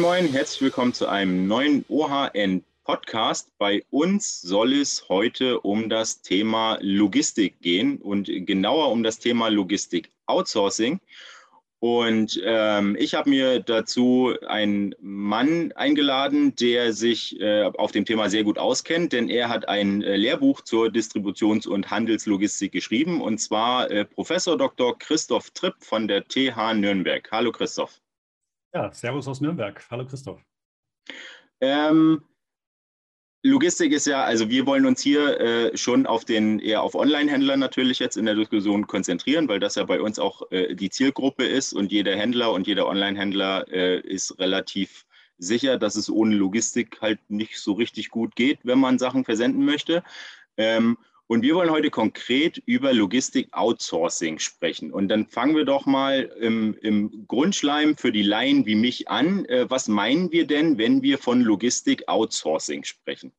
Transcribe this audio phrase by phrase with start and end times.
[0.00, 3.52] Moin, moin, herzlich willkommen zu einem neuen OHN Podcast.
[3.58, 9.48] Bei uns soll es heute um das Thema Logistik gehen und genauer um das Thema
[9.48, 11.00] Logistik Outsourcing.
[11.80, 18.30] Und ähm, ich habe mir dazu einen Mann eingeladen, der sich äh, auf dem Thema
[18.30, 23.36] sehr gut auskennt, denn er hat ein äh, Lehrbuch zur Distributions- und Handelslogistik geschrieben, und
[23.36, 24.98] zwar äh, Professor Dr.
[24.98, 27.28] Christoph Tripp von der TH Nürnberg.
[27.30, 28.00] Hallo Christoph.
[28.72, 29.84] Ja, Servus aus Nürnberg.
[29.90, 30.40] Hallo Christoph.
[31.60, 32.22] Ähm,
[33.42, 37.56] Logistik ist ja, also wir wollen uns hier äh, schon auf den eher auf Online-Händler
[37.56, 41.46] natürlich jetzt in der Diskussion konzentrieren, weil das ja bei uns auch äh, die Zielgruppe
[41.46, 45.04] ist und jeder Händler und jeder Online-Händler äh, ist relativ
[45.38, 49.64] sicher, dass es ohne Logistik halt nicht so richtig gut geht, wenn man Sachen versenden
[49.64, 50.04] möchte.
[50.56, 50.96] Ähm,
[51.30, 54.92] und wir wollen heute konkret über Logistik-Outsourcing sprechen.
[54.92, 59.44] Und dann fangen wir doch mal im, im Grundschleim für die Laien wie mich an.
[59.44, 63.30] Äh, was meinen wir denn, wenn wir von Logistik-Outsourcing sprechen?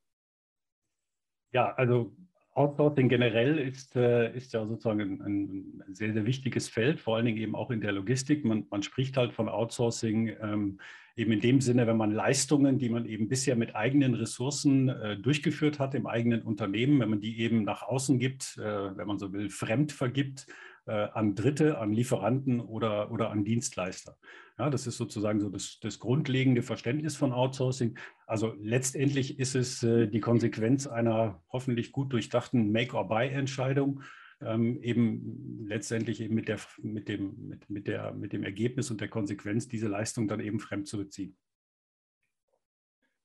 [1.52, 2.16] Ja, also
[2.54, 7.26] Outsourcing generell ist, äh, ist ja sozusagen ein, ein, sehr, sehr wichtiges Feld, vor allen
[7.26, 8.46] Dingen eben auch in der Logistik.
[8.46, 10.80] Man, man spricht halt von Outsourcing ähm,
[11.16, 15.18] eben in dem Sinne, wenn man Leistungen, die man eben bisher mit eigenen Ressourcen äh,
[15.18, 19.20] durchgeführt hat im eigenen Unternehmen, wenn man die eben nach außen gibt, äh, wenn man
[19.20, 20.48] so will, fremd vergibt
[20.86, 24.18] äh, an Dritte, an Lieferanten oder, oder an Dienstleister.
[24.58, 27.98] Ja, das ist sozusagen so das, das grundlegende Verständnis von Outsourcing.
[28.28, 34.02] Also letztendlich ist es äh, die Konsequenz einer hoffentlich gut durchdachten Make-or-Buy-Entscheidung
[34.42, 39.02] ähm, eben letztendlich eben mit, der, mit, dem, mit, mit, der, mit dem Ergebnis und
[39.02, 41.38] der Konsequenz, diese Leistung dann eben fremd zu beziehen.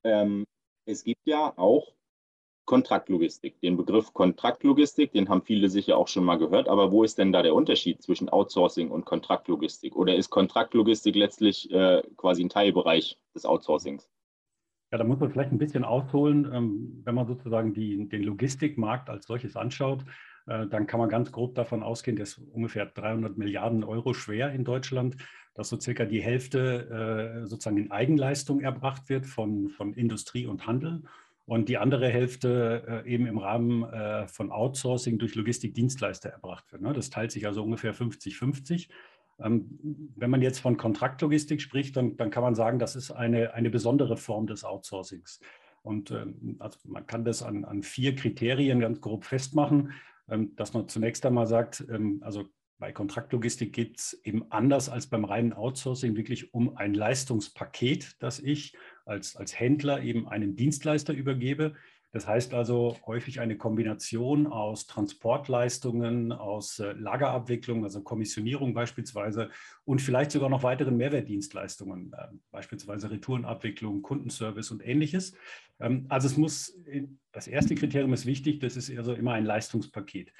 [0.04, 0.44] Ähm,
[0.84, 1.96] es gibt ja auch
[2.66, 3.60] Kontraktlogistik.
[3.60, 6.68] Den Begriff Kontraktlogistik, den haben viele sicher auch schon mal gehört.
[6.68, 9.96] Aber wo ist denn da der Unterschied zwischen Outsourcing und Kontraktlogistik?
[9.96, 14.10] Oder ist Kontraktlogistik letztlich äh, quasi ein Teilbereich des Outsourcings?
[14.92, 19.08] Ja, da muss man vielleicht ein bisschen ausholen, ähm, wenn man sozusagen die, den Logistikmarkt
[19.10, 20.04] als solches anschaut.
[20.46, 24.64] Äh, dann kann man ganz grob davon ausgehen, dass ungefähr 300 Milliarden Euro schwer in
[24.64, 25.16] Deutschland,
[25.54, 30.66] dass so circa die Hälfte äh, sozusagen in Eigenleistung erbracht wird von, von Industrie und
[30.66, 31.02] Handel
[31.46, 33.86] und die andere Hälfte äh, eben im Rahmen
[34.28, 36.82] von Outsourcing durch Logistikdienstleister erbracht wird.
[36.82, 36.92] Ne?
[36.92, 38.88] Das teilt sich also ungefähr 50-50.
[39.38, 39.78] Ähm,
[40.16, 43.70] wenn man jetzt von Kontraktlogistik spricht, dann, dann kann man sagen, das ist eine, eine
[43.70, 45.40] besondere Form des Outsourcings.
[45.82, 49.92] Und ähm, also man kann das an, an vier Kriterien ganz grob festmachen.
[50.28, 52.48] Ähm, dass man zunächst einmal sagt, ähm, also
[52.78, 58.38] bei Kontraktlogistik geht es eben anders als beim reinen Outsourcing wirklich um ein Leistungspaket, das
[58.38, 58.76] ich
[59.06, 61.74] als, als Händler eben einem Dienstleister übergebe.
[62.12, 69.50] Das heißt also häufig eine Kombination aus Transportleistungen, aus äh, Lagerabwicklung, also Kommissionierung beispielsweise
[69.84, 75.34] und vielleicht sogar noch weiteren Mehrwertdienstleistungen, äh, beispielsweise Retourenabwicklung, Kundenservice und ähnliches.
[75.78, 76.78] Ähm, also es muss,
[77.32, 80.32] das erste Kriterium ist wichtig, das ist also immer ein Leistungspaket.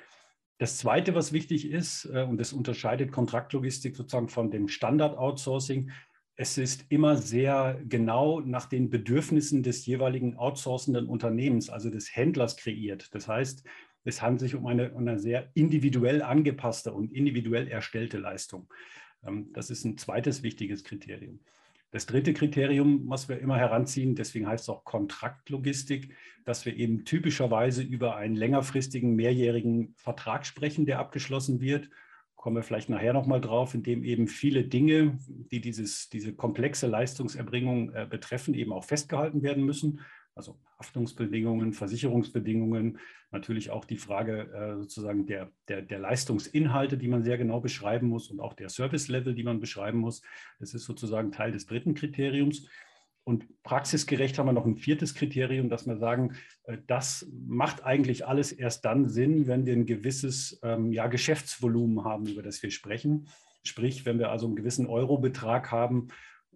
[0.59, 5.91] Das Zweite, was wichtig ist, äh, und das unterscheidet Kontraktlogistik sozusagen von dem Standard-Outsourcing,
[6.37, 12.59] es ist immer sehr genau nach den Bedürfnissen des jeweiligen outsourcenden Unternehmens, also des Händlers
[12.59, 13.15] kreiert.
[13.15, 13.65] Das heißt,
[14.05, 18.69] es handelt sich um eine, eine sehr individuell angepasste und individuell erstellte Leistung.
[19.27, 21.41] Ähm, das ist ein zweites wichtiges Kriterium.
[21.91, 26.15] Das dritte Kriterium, was wir immer heranziehen, deswegen heißt es auch Kontraktlogistik,
[26.45, 31.89] dass wir eben typischerweise über einen längerfristigen, mehrjährigen Vertrag sprechen, der abgeschlossen wird
[32.47, 35.19] kommen wir vielleicht nachher nochmal drauf, in dem eben viele Dinge,
[35.51, 39.99] die dieses, diese komplexe Leistungserbringung äh, betreffen, eben auch festgehalten werden müssen.
[40.37, 43.01] Also Haftungsbedingungen, Versicherungsbedingungen,
[43.33, 48.07] natürlich auch die Frage äh, sozusagen der, der, der Leistungsinhalte, die man sehr genau beschreiben
[48.07, 50.23] muss und auch der Service-Level, die man beschreiben muss.
[50.61, 52.69] Das ist sozusagen Teil des dritten Kriteriums.
[53.29, 58.25] Und praxisgerecht haben wir noch ein viertes Kriterium, dass wir sagen, äh, das macht eigentlich
[58.25, 62.71] alles erst dann Sinn, wenn wir ein gewisses ähm, ja, Geschäftsvolumen haben, über das wir
[62.71, 63.27] sprechen.
[63.65, 66.07] Sprich, wenn wir also einen gewissen Eurobetrag haben,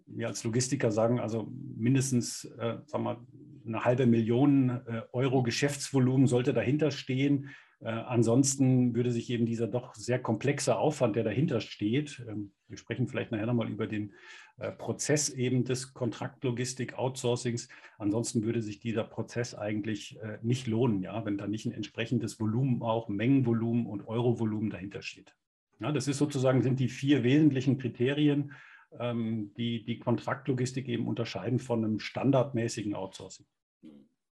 [0.07, 3.25] wir als Logistiker sagen, also mindestens äh, sagen wir,
[3.65, 7.49] eine halbe Million äh, Euro Geschäftsvolumen sollte dahinter stehen.
[7.81, 12.77] Äh, ansonsten würde sich eben dieser doch sehr komplexe Aufwand, der dahinter steht, ähm, wir
[12.77, 14.13] sprechen vielleicht nachher nochmal über den
[14.57, 17.67] äh, Prozess eben des Kontraktlogistik-Outsourcings.
[17.97, 22.39] Ansonsten würde sich dieser Prozess eigentlich äh, nicht lohnen, ja, wenn da nicht ein entsprechendes
[22.39, 25.35] Volumen auch, Mengenvolumen und Eurovolumen dahinter steht.
[25.79, 28.53] Ja, das ist sozusagen, sind die vier wesentlichen Kriterien,
[28.99, 33.45] ähm, die die Kontraktlogistik eben unterscheiden von einem standardmäßigen Outsourcing.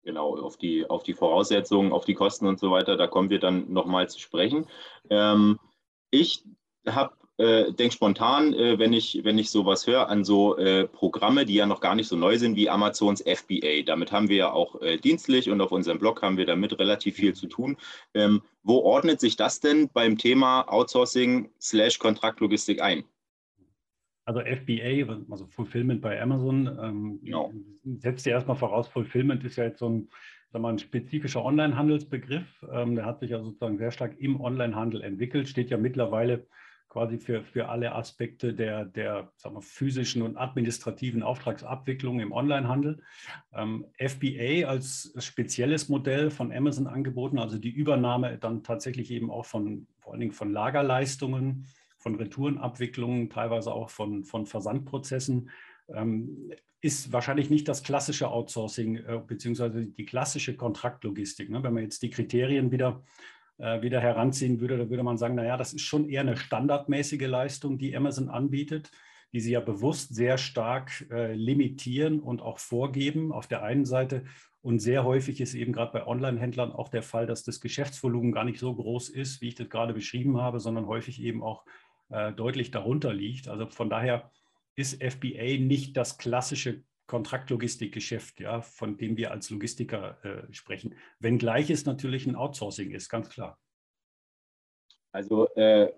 [0.03, 3.39] Genau, auf die, auf die Voraussetzungen, auf die Kosten und so weiter, da kommen wir
[3.39, 4.67] dann nochmal zu sprechen.
[5.09, 5.59] Ähm,
[6.11, 6.44] ich
[6.85, 11.45] habe äh, denke spontan, äh, wenn, ich, wenn ich sowas höre, an so äh, Programme,
[11.45, 13.83] die ja noch gar nicht so neu sind wie Amazons FBA.
[13.85, 17.15] Damit haben wir ja auch äh, dienstlich und auf unserem Blog haben wir damit relativ
[17.15, 17.77] viel zu tun.
[18.13, 23.03] Ähm, wo ordnet sich das denn beim Thema Outsourcing slash Kontraktlogistik ein?
[24.25, 27.51] Also FBA, also Fulfillment bei Amazon, ähm, genau.
[27.99, 30.09] setzt ja erstmal voraus, Fulfillment ist ja jetzt so ein,
[30.51, 32.65] sagen wir, ein spezifischer Online-Handelsbegriff.
[32.71, 36.45] Ähm, der hat sich ja sozusagen sehr stark im Online-Handel entwickelt, steht ja mittlerweile
[36.93, 43.01] quasi für, für alle Aspekte der, der sagen wir, physischen und administrativen Auftragsabwicklung im Onlinehandel.
[43.51, 49.45] Ähm, FBA als spezielles Modell von Amazon angeboten, also die Übernahme dann tatsächlich eben auch
[49.45, 51.65] von vor allen Dingen von Lagerleistungen,
[52.03, 55.50] von Retourenabwicklungen, teilweise auch von, von Versandprozessen.
[55.94, 56.51] Ähm,
[56.81, 61.50] ist wahrscheinlich nicht das klassische Outsourcing äh, beziehungsweise die klassische Kontraktlogistik.
[61.50, 61.63] Ne?
[61.63, 63.03] Wenn man jetzt die Kriterien wieder
[63.57, 67.27] äh, wieder heranziehen würde, dann würde man sagen, naja, das ist schon eher eine standardmäßige
[67.27, 68.91] Leistung, die Amazon anbietet,
[69.31, 74.25] die sie ja bewusst sehr stark äh, limitieren und auch vorgeben auf der einen Seite.
[74.61, 78.44] Und sehr häufig ist eben gerade bei Online-Händlern auch der Fall, dass das Geschäftsvolumen gar
[78.44, 81.65] nicht so groß ist, wie ich das gerade beschrieben habe, sondern häufig eben auch
[82.13, 83.48] äh, deutlich darunter liegt.
[83.48, 84.31] Also von daher
[84.75, 90.95] ist FBA nicht das klassische Kontraktlogistikgeschäft, ja, von dem wir als Logistiker äh, sprechen.
[91.19, 93.60] Wenngleich es natürlich ein Outsourcing ist, ganz klar.
[95.12, 95.92] Also äh,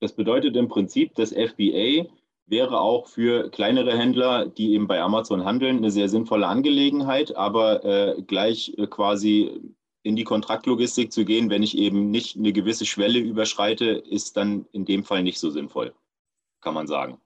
[0.00, 2.06] das bedeutet im Prinzip, dass FBA
[2.46, 7.84] wäre auch für kleinere Händler, die eben bei Amazon handeln, eine sehr sinnvolle Angelegenheit, aber
[7.84, 9.60] äh, gleich äh, quasi
[10.02, 14.66] in die Kontraktlogistik zu gehen, wenn ich eben nicht eine gewisse Schwelle überschreite, ist dann
[14.72, 15.94] in dem Fall nicht so sinnvoll,
[16.60, 17.18] kann man sagen.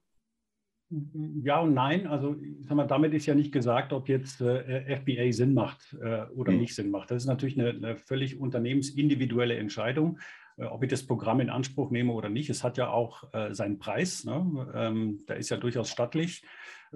[1.43, 2.06] Ja und nein.
[2.06, 5.97] Also ich sag mal, damit ist ja nicht gesagt, ob jetzt äh, FBA Sinn macht
[6.00, 6.61] äh, oder mhm.
[6.61, 7.11] nicht Sinn macht.
[7.11, 10.19] Das ist natürlich eine, eine völlig unternehmensindividuelle Entscheidung,
[10.56, 12.50] äh, ob ich das Programm in Anspruch nehme oder nicht.
[12.50, 14.25] Es hat ja auch äh, seinen Preis.
[14.25, 14.73] Ne?
[14.75, 16.44] Ähm, der ist ja durchaus stattlich.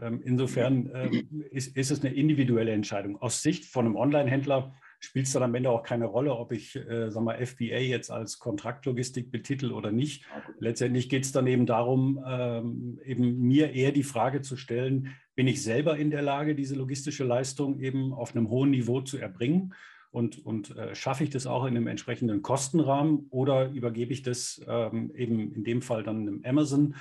[0.01, 3.21] Ähm, insofern ähm, ist, ist es eine individuelle Entscheidung.
[3.21, 6.77] Aus Sicht von einem Online-Händler spielt es dann am Ende auch keine Rolle, ob ich
[6.77, 10.25] äh, sag mal, FBA jetzt als Kontraktlogistik betitel oder nicht.
[10.59, 15.47] Letztendlich geht es dann eben darum, ähm, eben mir eher die Frage zu stellen, bin
[15.47, 19.75] ich selber in der Lage, diese logistische Leistung eben auf einem hohen Niveau zu erbringen?
[20.11, 24.61] Und, und äh, schaffe ich das auch in einem entsprechenden Kostenrahmen oder übergebe ich das
[24.67, 26.95] ähm, eben in dem Fall dann einem Amazon,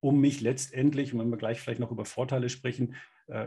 [0.00, 2.94] um mich letztendlich, und wenn wir gleich vielleicht noch über Vorteile sprechen,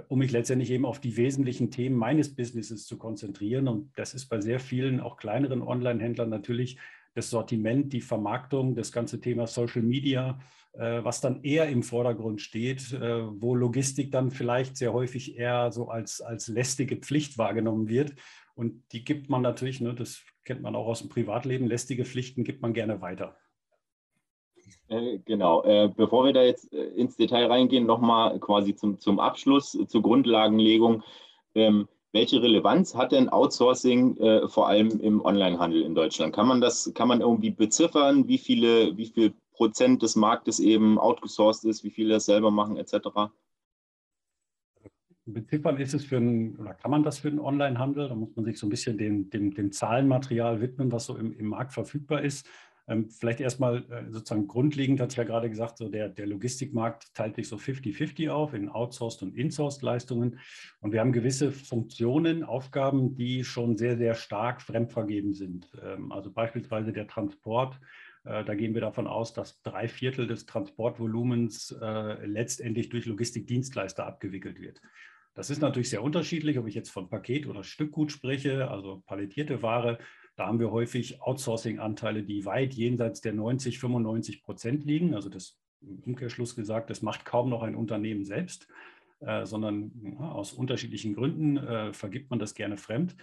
[0.07, 3.67] um mich letztendlich eben auf die wesentlichen Themen meines Businesses zu konzentrieren.
[3.67, 6.77] Und das ist bei sehr vielen, auch kleineren Online-Händlern natürlich
[7.15, 10.39] das Sortiment, die Vermarktung, das ganze Thema Social Media,
[10.73, 15.71] äh, was dann eher im Vordergrund steht, äh, wo Logistik dann vielleicht sehr häufig eher
[15.71, 18.15] so als, als lästige Pflicht wahrgenommen wird.
[18.55, 22.43] Und die gibt man natürlich, ne, das kennt man auch aus dem Privatleben, lästige Pflichten
[22.43, 23.37] gibt man gerne weiter.
[24.87, 25.63] Äh, genau.
[25.63, 30.01] Äh, bevor wir da jetzt äh, ins Detail reingehen, nochmal quasi zum, zum Abschluss, zur
[30.01, 31.03] Grundlagenlegung.
[31.55, 34.17] Ähm, welche Relevanz hat denn Outsourcing
[34.47, 36.31] vor allem im Onlinehandel in Deutschland?
[36.31, 40.99] Kann man das, kann man irgendwie beziffern, wie viele, wie viel Prozent des Marktes eben
[40.99, 43.31] outgesourced ist, wie viele das selber machen, etc.?
[45.25, 48.09] Beziffern ist es für einen, oder kann man das für den Onlinehandel?
[48.09, 51.31] Da muss man sich so ein bisschen dem, dem, dem Zahlenmaterial widmen, was so im,
[51.31, 52.45] im Markt verfügbar ist.
[52.87, 57.13] Ähm, vielleicht erstmal äh, sozusagen grundlegend, hatte ich ja gerade gesagt, so der, der Logistikmarkt
[57.13, 60.39] teilt sich so 50-50 auf in Outsourced und Insourced Leistungen.
[60.81, 65.69] Und wir haben gewisse Funktionen, Aufgaben, die schon sehr, sehr stark fremdvergeben sind.
[65.81, 67.79] Ähm, also beispielsweise der Transport.
[68.25, 74.05] Äh, da gehen wir davon aus, dass drei Viertel des Transportvolumens äh, letztendlich durch Logistikdienstleister
[74.05, 74.81] abgewickelt wird.
[75.35, 79.63] Das ist natürlich sehr unterschiedlich, ob ich jetzt von Paket oder Stückgut spreche, also palettierte
[79.63, 79.97] Ware
[80.35, 85.13] da haben wir häufig Outsourcing-Anteile, die weit jenseits der 90, 95 Prozent liegen.
[85.13, 88.67] Also das im Umkehrschluss gesagt, das macht kaum noch ein Unternehmen selbst,
[89.19, 93.15] äh, sondern ja, aus unterschiedlichen Gründen äh, vergibt man das gerne fremd.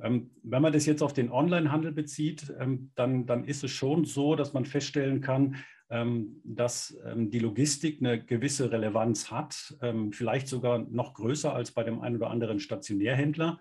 [0.00, 4.04] Ähm, wenn man das jetzt auf den Onlinehandel bezieht, ähm, dann, dann ist es schon
[4.04, 5.56] so, dass man feststellen kann,
[5.90, 11.70] ähm, dass ähm, die Logistik eine gewisse Relevanz hat, ähm, vielleicht sogar noch größer als
[11.70, 13.58] bei dem einen oder anderen Stationärhändler.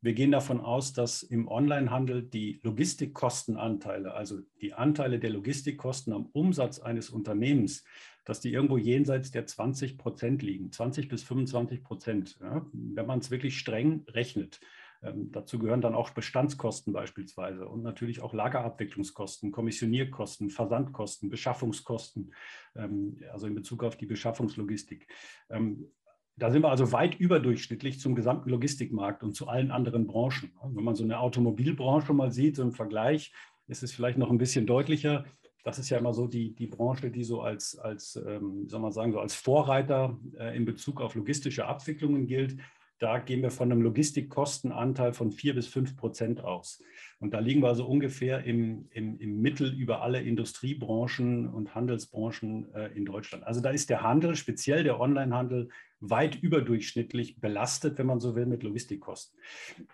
[0.00, 6.26] Wir gehen davon aus, dass im Onlinehandel die Logistikkostenanteile, also die Anteile der Logistikkosten am
[6.32, 7.84] Umsatz eines Unternehmens,
[8.24, 13.20] dass die irgendwo jenseits der 20 Prozent liegen, 20 bis 25 Prozent, ja, wenn man
[13.20, 14.60] es wirklich streng rechnet.
[15.02, 22.34] Ähm, dazu gehören dann auch Bestandskosten beispielsweise und natürlich auch Lagerabwicklungskosten, Kommissionierkosten, Versandkosten, Beschaffungskosten,
[22.74, 25.06] ähm, also in Bezug auf die Beschaffungslogistik.
[25.50, 25.90] Ähm,
[26.36, 30.52] da sind wir also weit überdurchschnittlich zum gesamten Logistikmarkt und zu allen anderen Branchen.
[30.62, 33.32] Wenn man so eine Automobilbranche mal sieht, so im Vergleich,
[33.68, 35.24] ist es vielleicht noch ein bisschen deutlicher.
[35.64, 38.92] das ist ja immer so die, die Branche, die so als, als ähm, soll man
[38.92, 42.56] sagen, so als Vorreiter äh, in Bezug auf logistische Abwicklungen gilt.
[42.98, 46.82] Da gehen wir von einem Logistikkostenanteil von vier bis fünf Prozent aus.
[47.18, 52.72] Und da liegen wir also ungefähr im, im, im Mittel über alle Industriebranchen und Handelsbranchen
[52.74, 53.44] äh, in Deutschland.
[53.44, 55.68] Also da ist der Handel, speziell der Onlinehandel,
[56.00, 59.38] weit überdurchschnittlich belastet, wenn man so will, mit Logistikkosten.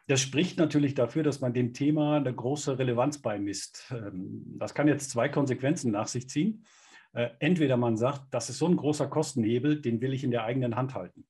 [0.08, 3.92] Das spricht natürlich dafür, dass man dem Thema eine große Relevanz beimisst.
[3.92, 6.64] Ähm, das kann jetzt zwei Konsequenzen nach sich ziehen.
[7.12, 10.44] Äh, entweder man sagt, das ist so ein großer Kostenhebel, den will ich in der
[10.44, 11.24] eigenen Hand halten.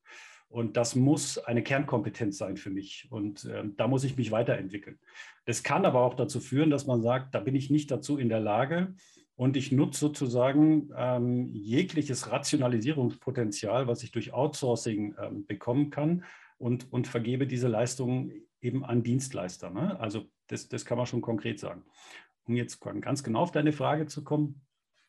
[0.49, 3.09] Und das muss eine Kernkompetenz sein für mich.
[3.11, 4.99] Und äh, da muss ich mich weiterentwickeln.
[5.47, 8.29] Das kann aber auch dazu führen, dass man sagt, da bin ich nicht dazu in
[8.29, 8.95] der Lage.
[9.35, 16.25] Und ich nutze sozusagen ähm, jegliches Rationalisierungspotenzial, was ich durch Outsourcing ähm, bekommen kann
[16.59, 19.71] und, und vergebe diese Leistungen eben an Dienstleister.
[19.71, 19.99] Ne?
[19.99, 21.83] Also das, das kann man schon konkret sagen.
[22.45, 24.61] Um jetzt ganz genau auf deine Frage zu kommen,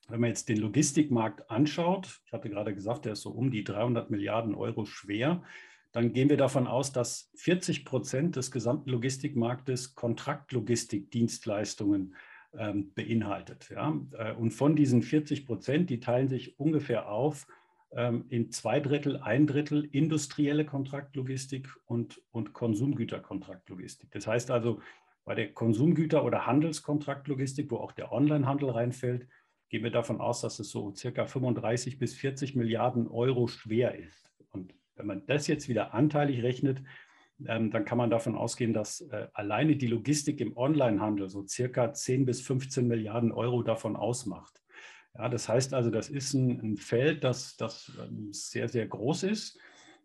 [0.07, 3.63] wenn man jetzt den Logistikmarkt anschaut, ich hatte gerade gesagt, der ist so um die
[3.63, 5.43] 300 Milliarden Euro schwer,
[5.91, 12.15] dann gehen wir davon aus, dass 40 Prozent des gesamten Logistikmarktes Kontraktlogistikdienstleistungen
[12.57, 13.69] ähm, beinhaltet.
[13.69, 13.99] Ja?
[14.17, 17.47] Äh, und von diesen 40 Prozent, die teilen sich ungefähr auf
[17.91, 24.11] ähm, in zwei Drittel, ein Drittel industrielle Kontraktlogistik und, und Konsumgüterkontraktlogistik.
[24.11, 24.81] Das heißt also,
[25.25, 29.27] bei der Konsumgüter- oder Handelskontraktlogistik, wo auch der Onlinehandel reinfällt,
[29.69, 34.31] gehen wir davon aus, dass es so circa 35 bis 40 Milliarden Euro schwer ist.
[34.51, 36.81] Und wenn man das jetzt wieder anteilig rechnet,
[37.45, 41.93] ähm, dann kann man davon ausgehen, dass äh, alleine die Logistik im Onlinehandel so circa
[41.93, 44.61] 10 bis 15 Milliarden Euro davon ausmacht.
[45.15, 49.23] Ja, das heißt also, das ist ein, ein Feld, das, das ähm, sehr, sehr groß
[49.23, 49.59] ist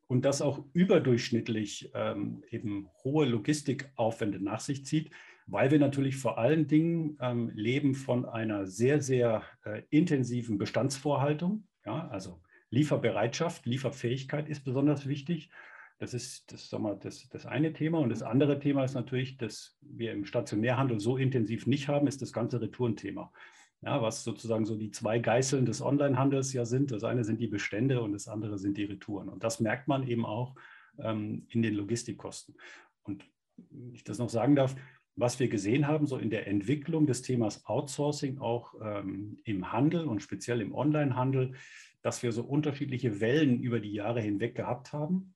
[0.06, 5.10] und das auch überdurchschnittlich ähm, eben hohe Logistikaufwände nach sich zieht
[5.48, 11.66] weil wir natürlich vor allen Dingen ähm, leben von einer sehr, sehr äh, intensiven Bestandsvorhaltung.
[11.86, 15.50] Ja, also Lieferbereitschaft, Lieferfähigkeit ist besonders wichtig.
[15.98, 17.98] Das ist das, sag mal, das, das eine Thema.
[17.98, 22.22] Und das andere Thema ist natürlich, dass wir im Stationärhandel so intensiv nicht haben, ist
[22.22, 23.32] das ganze Retourenthema.
[23.80, 26.90] Ja, was sozusagen so die zwei Geißeln des Onlinehandels ja sind.
[26.90, 29.28] Das eine sind die Bestände und das andere sind die Retouren.
[29.28, 30.54] Und das merkt man eben auch
[30.98, 32.56] ähm, in den Logistikkosten.
[33.04, 33.24] Und
[33.56, 34.74] wenn ich das noch sagen darf,
[35.16, 40.06] was wir gesehen haben, so in der Entwicklung des Themas Outsourcing auch ähm, im Handel
[40.06, 41.54] und speziell im Onlinehandel,
[42.02, 45.34] dass wir so unterschiedliche Wellen über die Jahre hinweg gehabt haben.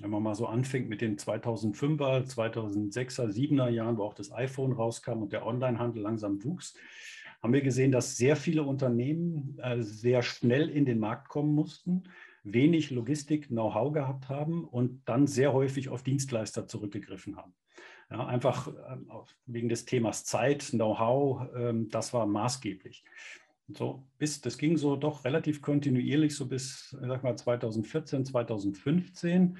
[0.00, 4.72] Wenn man mal so anfängt mit den 2005er, 2006er, 7er Jahren, wo auch das iPhone
[4.72, 6.74] rauskam und der Onlinehandel langsam wuchs,
[7.42, 12.04] haben wir gesehen, dass sehr viele Unternehmen äh, sehr schnell in den Markt kommen mussten,
[12.44, 17.54] wenig Logistik-Know-how gehabt haben und dann sehr häufig auf Dienstleister zurückgegriffen haben.
[18.10, 19.10] Ja, einfach ähm,
[19.46, 23.04] wegen des Themas Zeit, Know-how, ähm, das war maßgeblich.
[23.68, 29.56] So bis, das ging so doch relativ kontinuierlich, so bis sag mal 2014, 2015.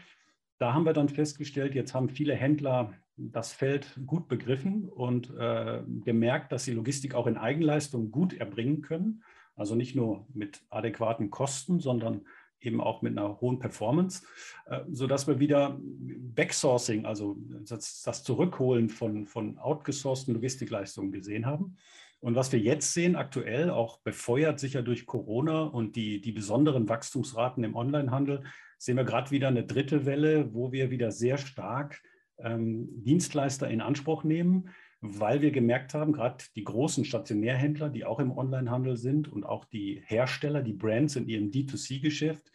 [0.62, 5.82] Da haben wir dann festgestellt, jetzt haben viele Händler das Feld gut begriffen und äh,
[6.04, 9.24] gemerkt, dass sie Logistik auch in Eigenleistung gut erbringen können.
[9.56, 12.26] Also nicht nur mit adäquaten Kosten, sondern
[12.60, 14.24] eben auch mit einer hohen Performance,
[14.66, 17.36] äh, sodass wir wieder Backsourcing, also
[17.68, 21.76] das, Zurückholen von, von outgesourcten Logistikleistungen gesehen haben.
[22.22, 26.88] Und was wir jetzt sehen, aktuell, auch befeuert sicher durch Corona und die, die besonderen
[26.88, 28.44] Wachstumsraten im Onlinehandel,
[28.78, 32.00] sehen wir gerade wieder eine dritte Welle, wo wir wieder sehr stark
[32.38, 34.68] ähm, Dienstleister in Anspruch nehmen,
[35.00, 39.64] weil wir gemerkt haben, gerade die großen Stationärhändler, die auch im Onlinehandel sind und auch
[39.64, 42.52] die Hersteller, die Brands in ihrem D2C-Geschäft,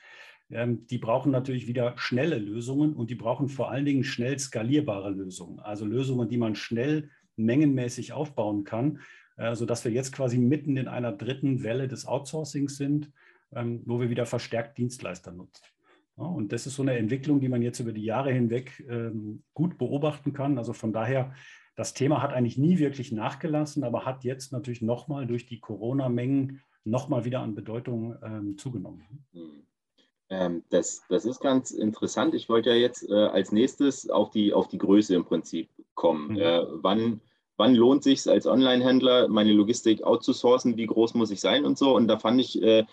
[0.49, 5.09] ähm, die brauchen natürlich wieder schnelle Lösungen und die brauchen vor allen Dingen schnell skalierbare
[5.09, 8.99] Lösungen, also Lösungen, die man schnell mengenmäßig aufbauen kann,
[9.37, 13.11] äh, sodass wir jetzt quasi mitten in einer dritten Welle des Outsourcings sind,
[13.55, 15.63] ähm, wo wir wieder verstärkt Dienstleister nutzen.
[16.15, 19.77] und das ist so eine Entwicklung, die man jetzt über die Jahre hinweg ähm, gut
[19.77, 20.57] beobachten kann.
[20.57, 21.33] Also von daher
[21.75, 26.61] das Thema hat eigentlich nie wirklich nachgelassen, aber hat jetzt natürlich nochmal durch die Corona-Mengen
[26.83, 29.03] nochmal wieder an Bedeutung ähm, zugenommen.
[29.33, 29.67] Hm.
[30.29, 32.33] Ähm, das, das ist ganz interessant.
[32.33, 36.31] Ich wollte ja jetzt äh, als nächstes auf die, auf die Größe im Prinzip kommen.
[36.31, 36.37] Mhm.
[36.37, 37.21] Äh, wann,
[37.57, 40.77] wann lohnt sich als Online-Händler, meine Logistik outzusourcen?
[40.77, 41.95] Wie groß muss ich sein und so?
[41.95, 42.85] Und da fand ich äh,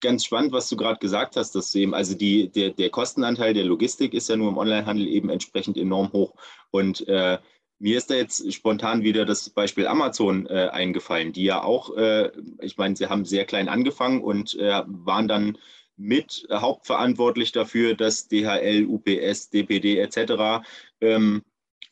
[0.00, 3.64] ganz spannend, was du gerade gesagt hast, dass eben, also die, der, der Kostenanteil der
[3.64, 6.34] Logistik ist ja nur im Onlinehandel eben entsprechend enorm hoch.
[6.70, 7.38] Und äh,
[7.78, 12.30] mir ist da jetzt spontan wieder das Beispiel Amazon äh, eingefallen, die ja auch, äh,
[12.60, 15.58] ich meine, sie haben sehr klein angefangen und äh, waren dann
[15.96, 20.62] mit hauptverantwortlich dafür, dass DHL, UPS, DPD etc.
[21.00, 21.42] Ähm,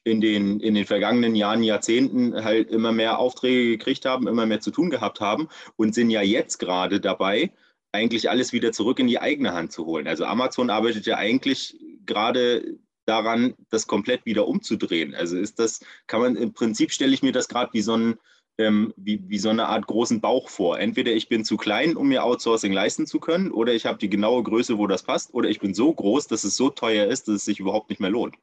[0.09, 4.61] in den, in den vergangenen Jahren, Jahrzehnten halt immer mehr Aufträge gekriegt haben, immer mehr
[4.61, 7.53] zu tun gehabt haben und sind ja jetzt gerade dabei,
[7.93, 10.07] eigentlich alles wieder zurück in die eigene Hand zu holen.
[10.07, 15.15] Also Amazon arbeitet ja eigentlich gerade daran, das komplett wieder umzudrehen.
[15.15, 18.19] Also ist das, kann man im Prinzip stelle ich mir das gerade wie so ein
[18.59, 20.79] ähm, wie, wie so eine Art großen Bauch vor.
[20.81, 24.11] Entweder ich bin zu klein, um mir Outsourcing leisten zu können, oder ich habe die
[24.11, 27.29] genaue Größe, wo das passt, oder ich bin so groß, dass es so teuer ist,
[27.29, 28.35] dass es sich überhaupt nicht mehr lohnt.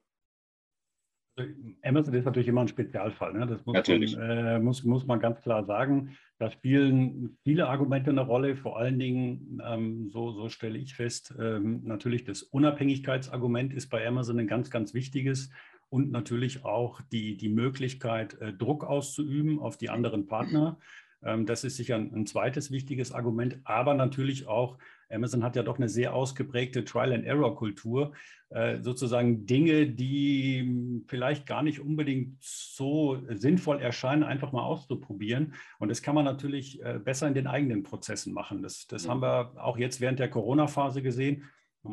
[1.83, 3.33] Amazon ist natürlich immer ein Spezialfall.
[3.33, 3.45] Ne?
[3.45, 6.15] Das muss man, äh, muss, muss man ganz klar sagen.
[6.37, 8.55] Da spielen viele Argumente eine Rolle.
[8.55, 14.07] Vor allen Dingen, ähm, so, so stelle ich fest, ähm, natürlich das Unabhängigkeitsargument ist bei
[14.07, 15.49] Amazon ein ganz, ganz wichtiges.
[15.89, 20.77] Und natürlich auch die, die Möglichkeit, äh, Druck auszuüben auf die anderen Partner.
[21.23, 23.59] Ähm, das ist sicher ein, ein zweites wichtiges Argument.
[23.65, 24.77] Aber natürlich auch
[25.09, 28.13] Amazon hat ja doch eine sehr ausgeprägte Trial-and-Error-Kultur,
[28.49, 35.53] äh, sozusagen Dinge, die vielleicht gar nicht unbedingt so sinnvoll erscheinen, einfach mal auszuprobieren.
[35.79, 38.61] Und das kann man natürlich äh, besser in den eigenen Prozessen machen.
[38.61, 41.43] Das, das haben wir auch jetzt während der Corona-Phase gesehen.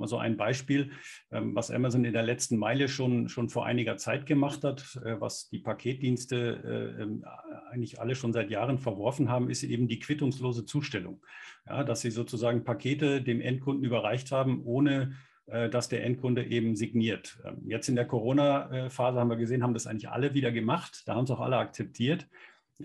[0.01, 0.91] Mal so ein Beispiel,
[1.31, 5.21] ähm, was Amazon in der letzten Meile schon, schon vor einiger Zeit gemacht hat, äh,
[5.21, 7.25] was die Paketdienste äh, ähm,
[7.71, 11.23] eigentlich alle schon seit Jahren verworfen haben, ist eben die quittungslose Zustellung.
[11.67, 15.13] Ja, dass sie sozusagen Pakete dem Endkunden überreicht haben, ohne
[15.47, 17.39] äh, dass der Endkunde eben signiert.
[17.45, 21.03] Ähm, jetzt in der Corona-Phase haben wir gesehen, haben das eigentlich alle wieder gemacht.
[21.07, 22.29] Da haben es auch alle akzeptiert.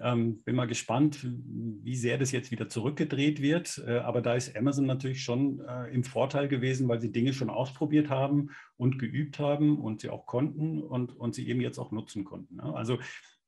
[0.04, 3.84] Ähm, bin mal gespannt, wie sehr das jetzt wieder zurückgedreht wird.
[3.86, 7.50] Äh, aber da ist Amazon natürlich schon äh, im Vorteil gewesen, weil sie Dinge schon
[7.50, 11.92] ausprobiert haben und geübt haben und sie auch konnten und, und sie eben jetzt auch
[11.92, 12.56] nutzen konnten.
[12.56, 12.64] Ne?
[12.76, 13.00] Also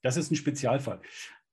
[0.01, 1.01] das ist ein Spezialfall.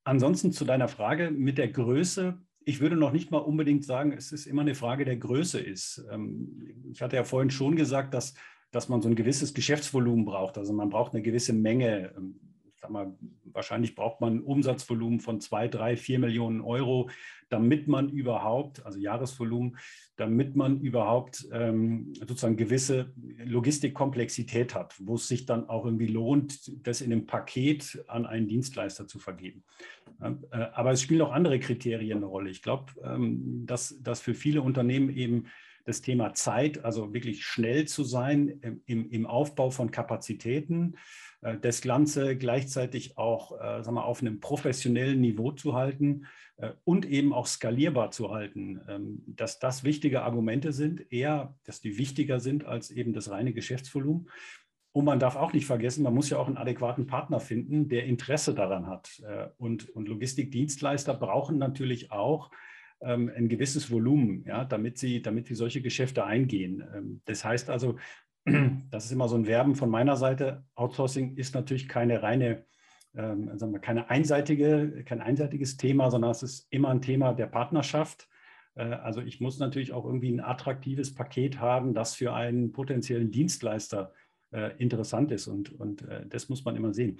[0.04, 2.38] Ansonsten zu deiner Frage mit der Größe.
[2.64, 6.04] Ich würde noch nicht mal unbedingt sagen, es ist immer eine Frage der Größe ist.
[6.10, 8.34] Ähm, ich hatte ja vorhin schon gesagt, dass,
[8.70, 10.58] dass man so ein gewisses Geschäftsvolumen braucht.
[10.58, 12.40] Also man braucht eine gewisse Menge ähm,
[12.86, 13.12] sag mal,
[13.44, 17.10] wahrscheinlich braucht man ein Umsatzvolumen von zwei, drei, vier Millionen Euro,
[17.48, 19.76] damit man überhaupt, also Jahresvolumen,
[20.16, 26.86] damit man überhaupt ähm, sozusagen gewisse Logistikkomplexität hat, wo es sich dann auch irgendwie lohnt,
[26.86, 29.64] das in einem Paket an einen Dienstleister zu vergeben.
[30.20, 30.34] Äh,
[30.72, 32.50] aber es spielen auch andere Kriterien eine Rolle.
[32.50, 35.46] Ich glaube, ähm, dass, dass für viele Unternehmen eben
[35.86, 40.98] das Thema Zeit, also wirklich schnell zu sein im, im Aufbau von Kapazitäten, äh,
[41.54, 47.06] das Ganze gleichzeitig auch äh, sagen wir, auf einem professionellen Niveau zu halten äh, und
[47.06, 52.40] eben auch skalierbar zu halten, ähm, dass das wichtige Argumente sind, eher, dass die wichtiger
[52.40, 54.28] sind als eben das reine Geschäftsvolumen.
[54.92, 58.06] Und man darf auch nicht vergessen, man muss ja auch einen adäquaten Partner finden, der
[58.06, 59.22] Interesse daran hat.
[59.58, 62.50] Und, und Logistikdienstleister brauchen natürlich auch
[63.02, 66.82] ähm, ein gewisses Volumen, ja, damit, sie, damit sie solche Geschäfte eingehen.
[66.94, 67.98] Ähm, das heißt also,
[68.90, 70.64] das ist immer so ein Werben von meiner Seite.
[70.76, 72.64] Outsourcing ist natürlich keine reine,
[73.14, 77.46] ähm, sagen wir, keine einseitige, kein einseitiges Thema, sondern es ist immer ein Thema der
[77.46, 78.28] Partnerschaft.
[78.76, 83.32] Äh, also ich muss natürlich auch irgendwie ein attraktives Paket haben, das für einen potenziellen
[83.32, 84.12] Dienstleister
[84.52, 85.48] äh, interessant ist.
[85.48, 87.18] Und, und äh, das muss man immer sehen.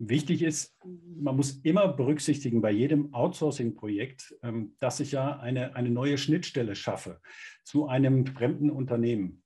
[0.00, 0.78] Wichtig ist,
[1.20, 6.76] man muss immer berücksichtigen bei jedem Outsourcing-Projekt, ähm, dass ich ja eine, eine neue Schnittstelle
[6.76, 7.20] schaffe
[7.64, 9.42] zu einem fremden Unternehmen.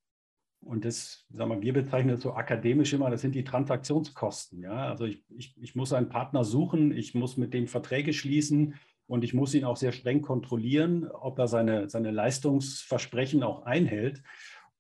[0.65, 4.63] Und das, sagen wir, wir bezeichnen das so akademisch immer, das sind die Transaktionskosten.
[4.63, 4.89] Ja?
[4.89, 8.75] Also ich, ich, ich muss einen Partner suchen, ich muss mit dem Verträge schließen
[9.07, 14.23] und ich muss ihn auch sehr streng kontrollieren, ob er seine, seine Leistungsversprechen auch einhält.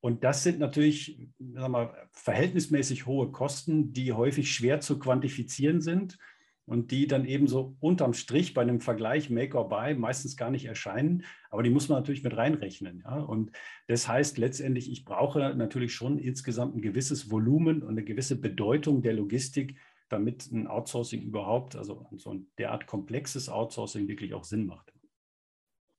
[0.00, 6.18] Und das sind natürlich sagen wir, verhältnismäßig hohe Kosten, die häufig schwer zu quantifizieren sind
[6.64, 10.50] und die dann eben so unterm Strich bei einem Vergleich Make or Buy meistens gar
[10.50, 11.24] nicht erscheinen.
[11.50, 13.02] Aber die muss man natürlich mit reinrechnen.
[13.04, 13.20] Ja?
[13.20, 13.50] Und
[13.88, 19.02] das heißt letztendlich, ich brauche natürlich schon insgesamt ein gewisses Volumen und eine gewisse Bedeutung
[19.02, 19.76] der Logistik,
[20.08, 24.92] damit ein Outsourcing überhaupt, also so ein derart komplexes Outsourcing wirklich auch Sinn macht.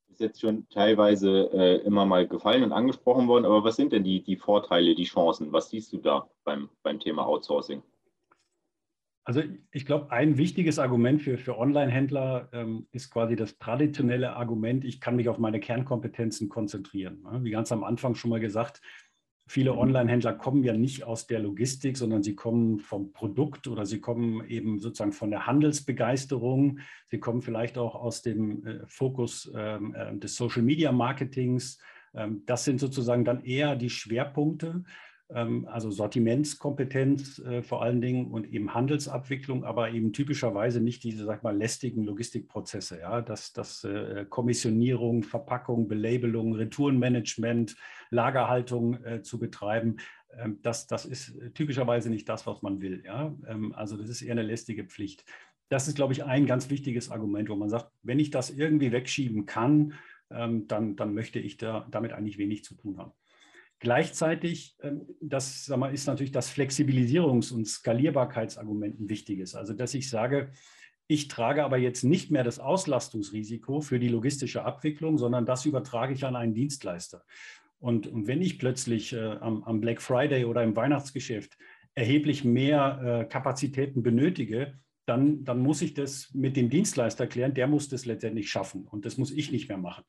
[0.10, 4.04] Ist jetzt schon teilweise äh, immer mal gefallen und angesprochen worden, aber was sind denn
[4.04, 5.52] die, die Vorteile, die Chancen?
[5.52, 7.82] Was siehst du da beim, beim Thema Outsourcing?
[9.26, 14.84] Also ich glaube, ein wichtiges Argument für, für Online-Händler ähm, ist quasi das traditionelle Argument,
[14.84, 17.26] ich kann mich auf meine Kernkompetenzen konzentrieren.
[17.42, 18.82] Wie ganz am Anfang schon mal gesagt,
[19.48, 19.78] viele.
[19.78, 24.46] Online-Händler kommen ja nicht aus der Logistik, sondern sie kommen vom Produkt oder sie kommen
[24.48, 26.80] eben sozusagen von der Handelsbegeisterung.
[27.10, 31.80] Sie kommen vielleicht auch aus dem äh, Fokus ähm, äh, des Social-Media-Marketings.
[32.14, 34.84] Ähm, das sind sozusagen dann eher die Schwerpunkte.
[35.34, 41.26] Ähm, also Sortimentskompetenz äh, vor allen Dingen und eben Handelsabwicklung, aber eben typischerweise nicht diese,
[41.26, 47.76] sag mal, lästigen Logistikprozesse, ja, dass das äh, Kommissionierung, Verpackung, Belabelung, Retourenmanagement,
[48.12, 49.98] Lagerhaltung äh, zu betreiben.
[50.38, 53.04] ähm, das, das ist typischerweise nicht das, was man will.
[53.06, 53.36] Ja?
[53.48, 55.26] Ähm, also das ist eher eine lästige Pflicht.
[55.70, 58.92] Das ist, glaube ich, ein ganz wichtiges Argument, wo man sagt, wenn ich das irgendwie
[58.92, 59.94] wegschieben kann,
[60.30, 63.12] ähm, dann, dann möchte ich da, damit eigentlich wenig zu tun haben.
[63.84, 64.78] Gleichzeitig,
[65.20, 69.56] das sag mal, ist natürlich das Flexibilisierungs- und Skalierbarkeitsargument ein wichtiges.
[69.56, 70.54] Also, dass ich sage,
[71.08, 76.14] ich trage aber jetzt nicht mehr das Auslastungsrisiko für die logistische Abwicklung, sondern das übertrage
[76.14, 77.26] ich an einen Dienstleister.
[77.78, 81.58] Und, und wenn ich plötzlich äh, am, am, Black Friday oder im Weihnachtsgeschäft
[81.94, 87.54] erheblich mehr äh, Kapazitäten benötige, dann, dann muss ich das mit dem Dienstleister klären.
[87.54, 90.06] Der muss das letztendlich schaffen und das muss ich nicht mehr machen.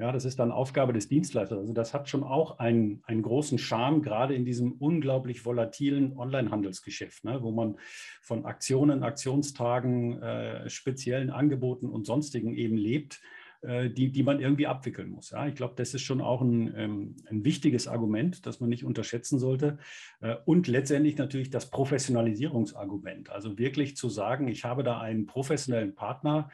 [0.00, 1.58] Ja, das ist dann Aufgabe des Dienstleisters.
[1.58, 7.24] Also das hat schon auch einen, einen großen Charme, gerade in diesem unglaublich volatilen Onlinehandelsgeschäft,
[7.24, 7.76] ne, wo man
[8.22, 13.20] von Aktionen, Aktionstagen, äh, speziellen Angeboten und sonstigen eben lebt,
[13.62, 15.30] äh, die, die man irgendwie abwickeln muss.
[15.30, 18.84] Ja, ich glaube, das ist schon auch ein, ähm, ein wichtiges Argument, das man nicht
[18.84, 19.78] unterschätzen sollte.
[20.20, 23.30] Äh, und letztendlich natürlich das Professionalisierungsargument.
[23.30, 26.50] Also wirklich zu sagen, ich habe da einen professionellen Partner,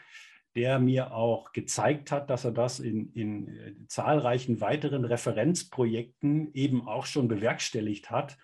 [0.57, 6.87] der mir auch gezeigt hat, dass er das in, in äh, zahlreichen weiteren Referenzprojekten eben
[6.87, 8.39] auch schon bewerkstelligt hat,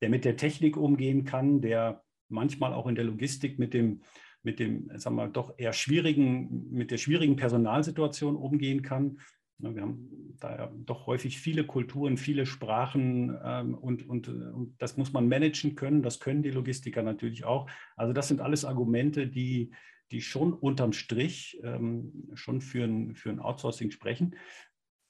[0.00, 4.02] der mit der Technik umgehen kann, der manchmal auch in der Logistik mit dem,
[4.42, 9.18] mit dem, sagen wir, doch eher schwierigen, mit der schwierigen Personalsituation umgehen kann.
[9.58, 14.96] Wir haben da ja doch häufig viele Kulturen, viele Sprachen ähm, und, und, und das
[14.98, 16.02] muss man managen können.
[16.02, 17.70] Das können die Logistiker natürlich auch.
[17.96, 19.70] Also das sind alles Argumente, die,
[20.10, 24.36] die schon unterm Strich ähm, schon für ein, für ein Outsourcing sprechen.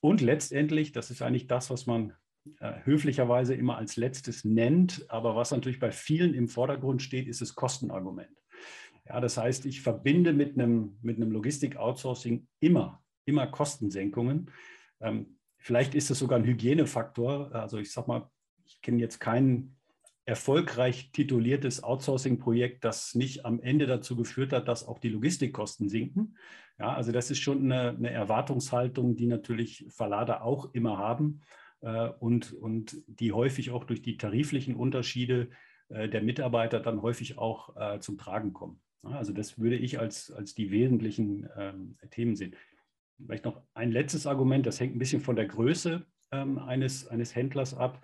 [0.01, 2.15] Und letztendlich, das ist eigentlich das, was man
[2.61, 7.41] äh, höflicherweise immer als letztes nennt, aber was natürlich bei vielen im Vordergrund steht, ist
[7.41, 8.37] das Kostenargument.
[9.07, 14.51] Ja, das heißt, ich verbinde mit einem, mit einem Logistik-Outsourcing immer, immer Kostensenkungen.
[15.01, 17.55] Ähm, vielleicht ist es sogar ein Hygienefaktor.
[17.55, 18.31] Also ich sage mal,
[18.67, 19.77] ich kenne jetzt keinen
[20.27, 26.37] erfolgreich tituliertes Outsourcing-Projekt, das nicht am Ende dazu geführt hat, dass auch die Logistikkosten sinken.
[26.79, 31.43] Ja, also das ist schon eine, eine Erwartungshaltung, die natürlich Verlader auch immer haben
[31.83, 35.51] äh, und, und die häufig auch durch die tariflichen Unterschiede
[35.89, 38.81] äh, der Mitarbeiter dann häufig auch äh, zum Tragen kommen.
[39.03, 42.57] Ja, also das würde ich als, als die wesentlichen ähm, Themen sehen.
[43.25, 47.37] Vielleicht noch ein letztes Argument, das hängt ein bisschen von der Größe ähm, eines, eines
[47.37, 48.03] Händlers ab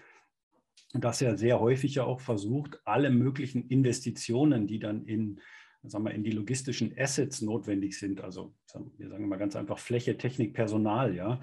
[0.92, 5.40] dass er sehr häufig ja auch versucht, alle möglichen Investitionen, die dann in,
[5.82, 8.54] sagen wir, in die logistischen Assets notwendig sind, also
[8.98, 11.40] wir sagen mal ganz einfach Fläche, Technik, Personal, ja,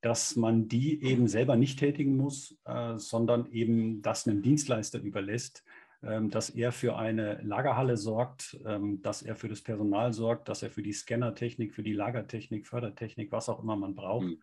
[0.00, 5.64] dass man die eben selber nicht tätigen muss, äh, sondern eben das einem Dienstleister überlässt,
[6.02, 10.62] ähm, dass er für eine Lagerhalle sorgt, ähm, dass er für das Personal sorgt, dass
[10.62, 14.38] er für die Scannertechnik, für die Lagertechnik, Fördertechnik, was auch immer man braucht, mhm.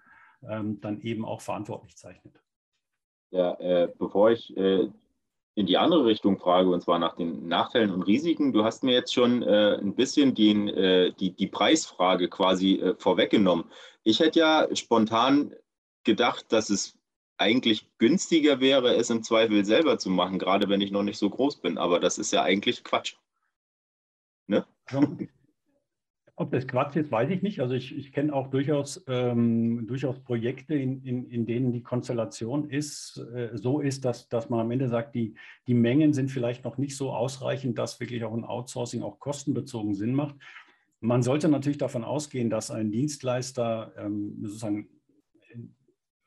[0.49, 2.41] ähm, dann eben auch verantwortlich zeichnet.
[3.31, 4.89] Ja, äh, bevor ich äh,
[5.55, 8.93] in die andere Richtung frage, und zwar nach den Nachteilen und Risiken, du hast mir
[8.93, 13.65] jetzt schon äh, ein bisschen den, äh, die, die Preisfrage quasi äh, vorweggenommen.
[14.03, 15.53] Ich hätte ja spontan
[16.03, 16.97] gedacht, dass es
[17.37, 21.29] eigentlich günstiger wäre, es im Zweifel selber zu machen, gerade wenn ich noch nicht so
[21.29, 21.77] groß bin.
[21.77, 23.15] Aber das ist ja eigentlich Quatsch.
[24.47, 24.65] Ne?
[26.41, 27.59] Ob das Quatsch ist, weiß ich nicht.
[27.59, 32.67] Also ich, ich kenne auch durchaus, ähm, durchaus Projekte, in, in, in denen die Konstellation
[32.67, 35.35] ist, äh, so ist, dass, dass man am Ende sagt, die,
[35.67, 39.93] die Mengen sind vielleicht noch nicht so ausreichend, dass wirklich auch ein Outsourcing auch kostenbezogen
[39.93, 40.33] Sinn macht.
[40.99, 44.89] Man sollte natürlich davon ausgehen, dass ein Dienstleister ähm, sozusagen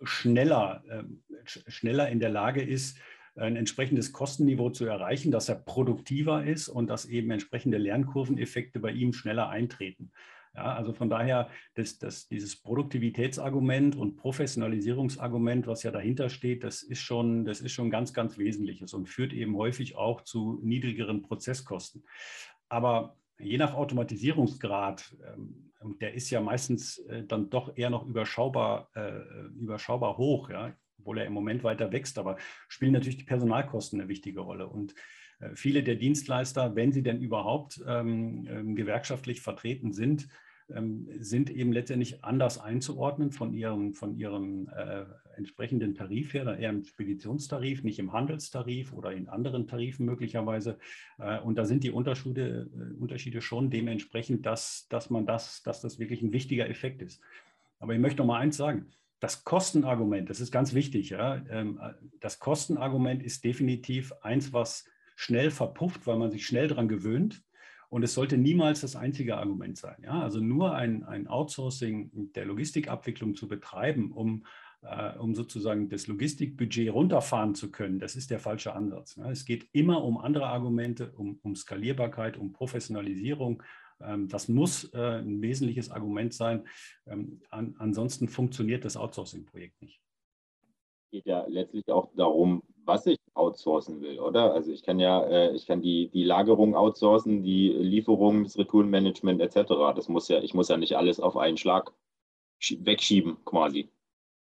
[0.05, 1.03] schneller, äh,
[1.45, 2.99] schneller in der Lage ist,
[3.37, 8.93] ein entsprechendes Kostenniveau zu erreichen, dass er produktiver ist und dass eben entsprechende Lernkurveneffekte bei
[8.93, 10.13] ihm schneller eintreten.
[10.55, 16.85] Ja, also von daher, das, das, dieses Produktivitätsargument und Professionalisierungsargument, was ja dahinter steht, das
[16.85, 21.23] ist, schon, das ist schon ganz, ganz Wesentliches und führt eben häufig auch zu niedrigeren
[21.23, 22.05] Prozesskosten.
[22.69, 28.91] Aber je nach Automatisierungsgrad, ähm, der ist ja meistens äh, dann doch eher noch überschaubar,
[28.95, 29.21] äh,
[29.59, 30.51] überschaubar hoch.
[30.51, 32.37] Ja obwohl er im Moment weiter wächst, aber
[32.69, 34.69] spielen natürlich die Personalkosten eine wichtige Rolle.
[34.69, 34.95] Und
[35.41, 40.29] äh, viele der Dienstleister, wenn sie denn überhaupt ähm, ähm, gewerkschaftlich vertreten sind,
[40.71, 45.05] ähm, sind eben letztendlich anders einzuordnen von ihrem, von ihrem äh,
[45.37, 50.79] entsprechenden Tarif her, eher im Speditionstarif, nicht im Handelstarif oder in anderen Tarifen möglicherweise.
[51.19, 55.83] Äh, und da sind die Unterschiede, äh, Unterschiede schon dementsprechend, dass, dass man das, dass
[55.83, 57.21] das wirklich ein wichtiger Effekt ist.
[57.79, 58.91] Aber ich möchte noch mal eins sagen
[59.25, 61.09] das Kostenargument, das ist ganz wichtig.
[61.09, 61.43] Ja?
[61.49, 61.81] Ähm,
[62.21, 64.85] das Kostenargument ist definitiv eins, was
[65.17, 67.43] schnell verpufft, weil man sich schnell daran gewöhnt.
[67.89, 69.97] Und es sollte niemals das einzige Argument sein.
[70.03, 70.21] Ja?
[70.21, 74.45] Also nur ein, ein Outsourcing der Logistikabwicklung zu betreiben, um,
[74.83, 79.17] äh, um sozusagen das Logistikbudget runterfahren zu können, das ist der falsche Ansatz.
[79.17, 79.31] Ja?
[79.31, 83.63] Es geht immer um andere Argumente, um, um Skalierbarkeit, um Professionalisierung.
[84.07, 86.67] Ähm, das muss äh, ein wesentliches Argument sein.
[87.07, 90.01] Ähm, an, ansonsten funktioniert das Outsourcing-Projekt nicht.
[91.05, 94.53] Es geht ja letztlich auch darum, was ich outsourcen will, oder?
[94.53, 99.41] Also ich kann ja, äh, ich kann die, die Lagerung outsourcen, die Lieferung, das Retourenmanagement
[99.41, 99.95] etc.
[99.95, 101.93] Das muss ja, ich muss ja nicht alles auf einen Schlag
[102.61, 103.91] wegschieben, quasi.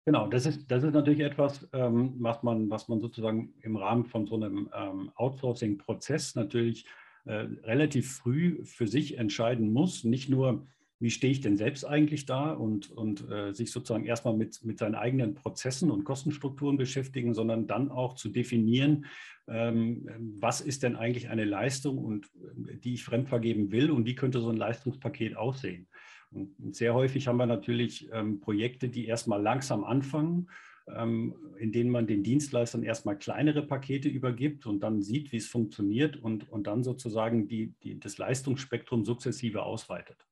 [0.04, 4.04] Genau, das ist, das ist natürlich etwas, ähm, was, man, was man sozusagen im Rahmen
[4.04, 4.70] von so einem
[5.16, 6.86] Outsourcing-Prozess natürlich
[7.26, 10.04] relativ früh für sich entscheiden muss.
[10.04, 10.66] Nicht nur,
[10.98, 14.78] wie stehe ich denn selbst eigentlich da und, und äh, sich sozusagen erstmal mit, mit
[14.78, 19.06] seinen eigenen Prozessen und Kostenstrukturen beschäftigen, sondern dann auch zu definieren,
[19.48, 20.08] ähm,
[20.40, 22.26] was ist denn eigentlich eine Leistung und
[22.68, 25.86] äh, die ich fremdvergeben will und wie könnte so ein Leistungspaket aussehen.
[26.30, 30.48] Und sehr häufig haben wir natürlich ähm, Projekte, die erstmal langsam anfangen,
[30.86, 36.16] in denen man den Dienstleistern erstmal kleinere Pakete übergibt und dann sieht, wie es funktioniert
[36.16, 40.26] und, und dann sozusagen die, die, das Leistungsspektrum sukzessive ausweitet.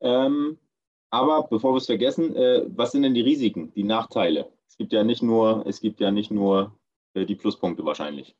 [0.00, 0.58] Ähm,
[1.10, 4.50] aber bevor wir es vergessen, äh, was sind denn die Risiken, die Nachteile?
[4.66, 6.78] Es gibt ja nicht nur, es gibt ja nicht nur
[7.14, 8.36] äh, die Pluspunkte wahrscheinlich.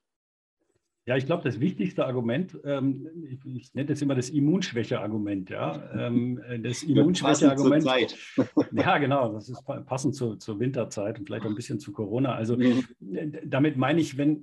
[1.08, 5.48] Ja, ich glaube, das wichtigste Argument, ähm, ich, ich, nenne das immer das Immunschwäche-Argument.
[5.48, 5.82] Ja?
[5.94, 8.14] Ähm, äh, das Immunschwäche-Argument.
[8.72, 12.34] ja, genau, das ist passend zu, zur Winterzeit und vielleicht auch ein bisschen zu Corona.
[12.34, 12.84] Also mhm.
[13.46, 14.42] damit meine ich, wenn,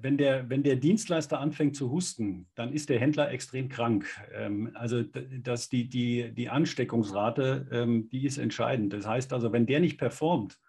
[0.00, 4.06] wenn der, wenn der Dienstleister anfängt zu husten, dann ist der Händler extrem krank.
[4.36, 8.92] Ähm, also dass die, die, die Ansteckungsrate, ähm, die ist entscheidend.
[8.92, 10.60] Das heißt also, wenn der nicht performt,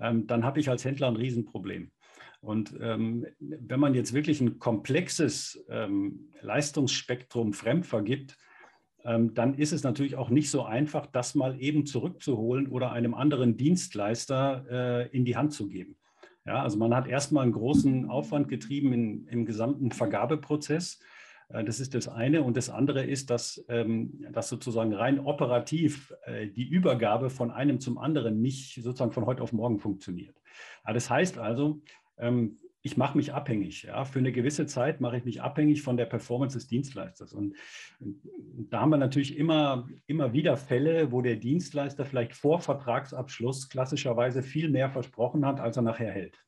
[0.00, 1.92] ähm, dann habe ich als Händler ein Riesenproblem.
[2.42, 8.36] Und ähm, wenn man jetzt wirklich ein komplexes ähm, Leistungsspektrum fremd vergibt,
[9.04, 13.14] ähm, dann ist es natürlich auch nicht so einfach, das mal eben zurückzuholen oder einem
[13.14, 15.96] anderen Dienstleister äh, in die Hand zu geben.
[16.44, 20.98] Ja, also man hat erstmal einen großen Aufwand getrieben in, im gesamten Vergabeprozess.
[21.48, 22.42] Äh, das ist das eine.
[22.42, 27.78] Und das andere ist, dass, ähm, dass sozusagen rein operativ äh, die Übergabe von einem
[27.78, 30.34] zum anderen nicht sozusagen von heute auf morgen funktioniert.
[30.84, 31.80] Das heißt also,
[32.22, 33.84] ähm, ich mache mich abhängig.
[33.84, 34.04] Ja.
[34.04, 37.32] Für eine gewisse Zeit mache ich mich abhängig von der Performance des Dienstleisters.
[37.32, 37.54] Und,
[38.00, 44.42] da haben wir natürlich immer, immer wieder Fälle, wo der Dienstleister vielleicht vor Vertragsabschluss klassischerweise
[44.42, 46.38] viel mehr versprochen hat, als er nachher hält.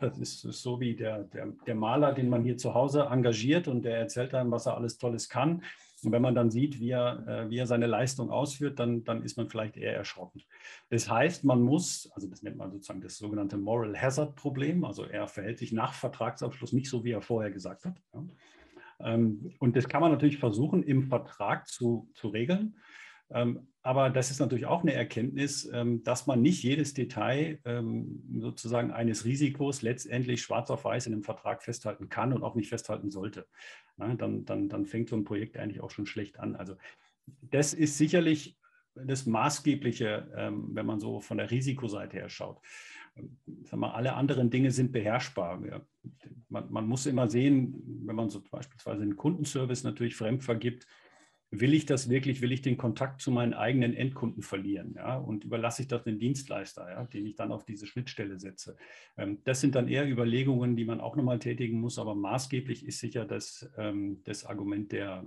[0.00, 3.84] Das ist so wie der, der, der Maler, den man hier zu Hause engagiert und
[3.84, 5.62] der erzählt einem, was er alles Tolles kann.
[6.02, 9.22] Und wenn man dann sieht, wie er, äh, wie er seine Leistung ausführt, dann, dann
[9.22, 10.42] ist man vielleicht eher erschrocken.
[10.90, 15.04] Das heißt, man muss, also das nennt man sozusagen das sogenannte Moral Hazard Problem, also
[15.04, 18.00] er verhält sich nach Vertragsabschluss nicht so, wie er vorher gesagt hat.
[19.00, 22.76] Ähm, und das kann man natürlich versuchen, im Vertrag zu, zu regeln.
[23.30, 27.60] Ähm, aber das ist natürlich auch eine Erkenntnis, ähm, dass man nicht jedes Detail
[28.38, 32.68] sozusagen eines Risikos letztendlich schwarz auf weiß in einem Vertrag festhalten kann und auch nicht
[32.68, 33.46] festhalten sollte.
[33.96, 36.56] Dann, dann, dann fängt so ein Projekt eigentlich auch schon schlecht an.
[36.56, 36.76] Also
[37.42, 38.58] das ist sicherlich
[38.94, 42.60] das Maßgebliche, wenn man so von der Risikoseite her schaut.
[43.62, 45.60] Sag mal, alle anderen Dinge sind beherrschbar.
[46.48, 50.86] Man, man muss immer sehen, wenn man so beispielsweise einen Kundenservice natürlich fremd vergibt,
[51.60, 54.94] will ich das wirklich, will ich den Kontakt zu meinen eigenen Endkunden verlieren?
[54.94, 55.16] Ja?
[55.16, 58.76] Und überlasse ich das den Dienstleister, ja, den ich dann auf diese Schnittstelle setze?
[59.16, 63.00] Ähm, das sind dann eher Überlegungen, die man auch nochmal tätigen muss, aber maßgeblich ist
[63.00, 65.24] sicher das, ähm, das Argument der,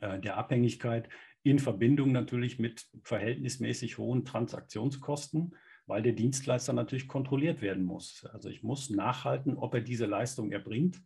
[0.00, 1.08] äh, der Abhängigkeit
[1.42, 5.54] in Verbindung natürlich mit verhältnismäßig hohen Transaktionskosten
[5.88, 8.26] weil der Dienstleister natürlich kontrolliert werden muss.
[8.32, 11.02] Also ich muss nachhalten, ob er diese Leistung erbringt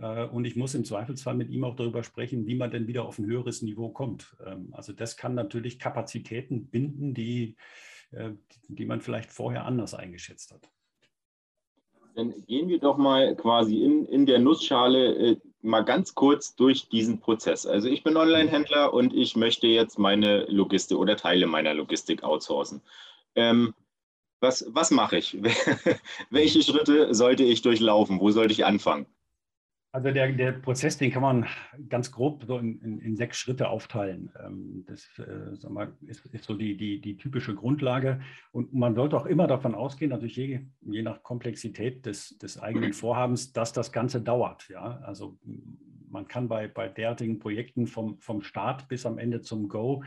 [0.00, 3.18] und ich muss im Zweifelsfall mit ihm auch darüber sprechen, wie man denn wieder auf
[3.18, 4.36] ein höheres Niveau kommt.
[4.46, 7.56] Ähm, also das kann natürlich Kapazitäten binden, die,
[8.12, 8.30] äh,
[8.68, 10.68] die man vielleicht vorher anders eingeschätzt hat.
[12.14, 16.88] Dann gehen wir doch mal quasi in, in der Nussschale äh, mal ganz kurz durch
[16.88, 17.66] diesen Prozess.
[17.66, 22.82] Also ich bin Online-Händler und ich möchte jetzt meine Logistik oder Teile meiner Logistik outsourcen.
[23.34, 23.74] Ähm,
[24.40, 25.36] was, was mache ich?
[26.30, 28.20] Welche Schritte sollte ich durchlaufen?
[28.20, 29.06] Wo sollte ich anfangen?
[29.98, 31.46] Also der, der Prozess, den kann man
[31.88, 34.30] ganz grob so in, in, in sechs Schritte aufteilen.
[34.40, 38.20] Ähm, das äh, mal, ist, ist, so die, die, die, typische Grundlage.
[38.52, 42.92] Und man sollte auch immer davon ausgehen, natürlich je, je nach Komplexität des, des eigenen
[42.92, 44.68] Vorhabens, dass das Ganze dauert.
[44.68, 45.00] Ja?
[45.02, 45.36] Also
[46.10, 50.02] man kann bei, bei derartigen Projekten vom, vom Start bis am Ende zum Go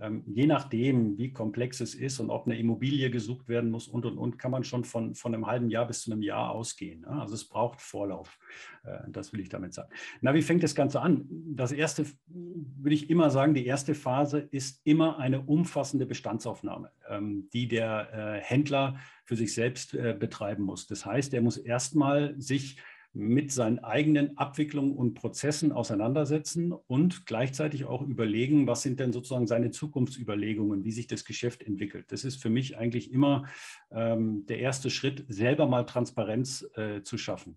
[0.00, 4.04] ähm, je nachdem, wie komplex es ist und ob eine Immobilie gesucht werden muss und,
[4.04, 7.04] und, und, kann man schon von, von einem halben Jahr bis zu einem Jahr ausgehen.
[7.04, 8.38] Also es braucht Vorlauf.
[8.82, 9.90] Äh, das will ich damit sagen.
[10.20, 11.26] Na, wie fängt das Ganze an?
[11.28, 17.48] Das erste, würde ich immer sagen, die erste Phase ist immer eine umfassende Bestandsaufnahme, ähm,
[17.52, 20.88] die der äh, Händler für sich selbst äh, betreiben muss.
[20.88, 22.78] Das heißt, er muss erstmal sich
[23.14, 29.46] mit seinen eigenen Abwicklungen und Prozessen auseinandersetzen und gleichzeitig auch überlegen, was sind denn sozusagen
[29.46, 32.10] seine Zukunftsüberlegungen, wie sich das Geschäft entwickelt.
[32.10, 33.44] Das ist für mich eigentlich immer
[33.92, 37.56] ähm, der erste Schritt, selber mal Transparenz äh, zu schaffen.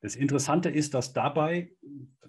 [0.00, 1.70] Das Interessante ist, dass dabei,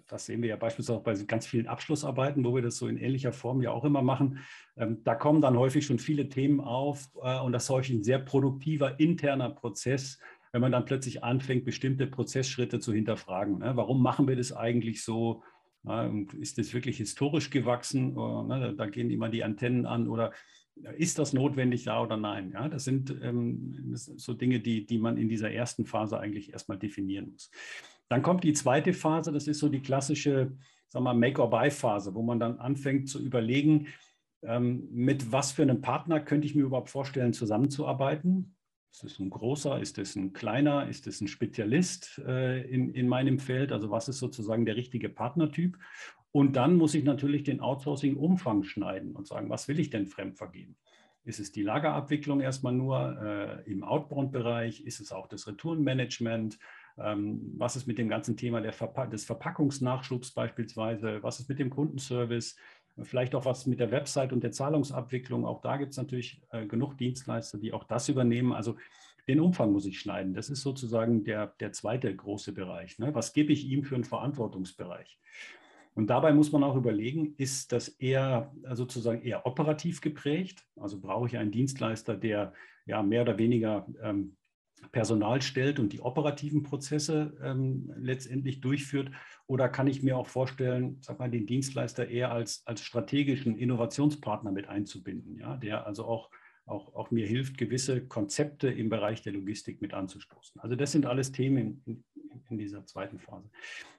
[0.08, 2.98] das sehen wir ja beispielsweise auch bei ganz vielen Abschlussarbeiten, wo wir das so in
[2.98, 4.40] ähnlicher Form ja auch immer machen,
[4.78, 8.04] ähm, da kommen dann häufig schon viele Themen auf äh, und das ist häufig ein
[8.04, 10.20] sehr produktiver interner Prozess,
[10.54, 13.58] wenn man dann plötzlich anfängt, bestimmte Prozessschritte zu hinterfragen.
[13.58, 13.76] Ne?
[13.76, 15.44] Warum machen wir das eigentlich so?
[16.40, 18.14] ist das wirklich historisch gewachsen?
[18.14, 18.74] Ne?
[18.78, 20.32] Da gehen immer die Antennen an oder
[20.98, 22.52] ist das notwendig, ja oder nein?
[22.54, 26.80] Ja, das sind ähm, so Dinge, die, die man in dieser ersten Phase eigentlich erstmal
[26.80, 27.52] definieren muss.
[28.08, 30.56] Dann kommt die zweite Phase, das ist so die klassische
[30.94, 33.88] Make-or-Buy-Phase, wo man dann anfängt zu überlegen,
[34.42, 38.56] ähm, mit was für einem Partner könnte ich mir überhaupt vorstellen, zusammenzuarbeiten?
[38.94, 43.08] Ist es ein großer, ist es ein kleiner, ist es ein Spezialist äh, in, in
[43.08, 43.72] meinem Feld?
[43.72, 45.80] Also was ist sozusagen der richtige Partnertyp?
[46.32, 50.38] Und dann muss ich natürlich den Outsourcing-Umfang schneiden und sagen, was will ich denn fremd
[50.38, 50.76] vergeben?
[51.26, 54.82] Ist es die Lagerabwicklung erstmal nur äh, im Outbound-Bereich?
[54.82, 56.60] Ist es auch das Retourenmanagement?
[57.00, 61.24] Ähm, was ist mit dem ganzen Thema Verpa des Verpackungsnachschubs beispielsweise?
[61.24, 62.58] Was ist mit dem Kundenservice?
[63.02, 65.46] Vielleicht auch was mit der Website und der Zahlungsabwicklung.
[65.46, 68.54] Auch da gibt es natürlich äh, genug Dienstleister, die auch das übernehmen.
[68.54, 68.78] Also
[69.28, 70.34] den Umfang muss ich schneiden.
[70.34, 73.00] Das ist sozusagen der, der zweite große Bereich.
[73.00, 73.16] Ne?
[73.16, 75.18] Was gebe ich ihm für einen Verantwortungsbereich?
[75.96, 80.64] Und dabei muss man auch überlegen, ist das eher äh, sozusagen eher operativ geprägt?
[80.76, 82.54] Also brauche ich einen Dienstleister, der
[82.86, 84.36] ja mehr oder weniger ähm,
[84.92, 89.12] Personal stellt und die operativen Prozesse ähm, letztendlich durchführt?
[89.48, 94.52] Oder kann ich mir auch vorstellen, sag mal, den Dienstleister eher als, als strategischen Innovationspartner
[94.52, 96.30] mit einzubinden, ja, der also auch,
[96.66, 100.62] auch, auch mir hilft, gewisse Konzepte im Bereich der Logistik mit anzustoßen?
[100.62, 102.04] Also das sind alles Themen in, in,
[102.50, 103.50] in dieser zweiten Phase.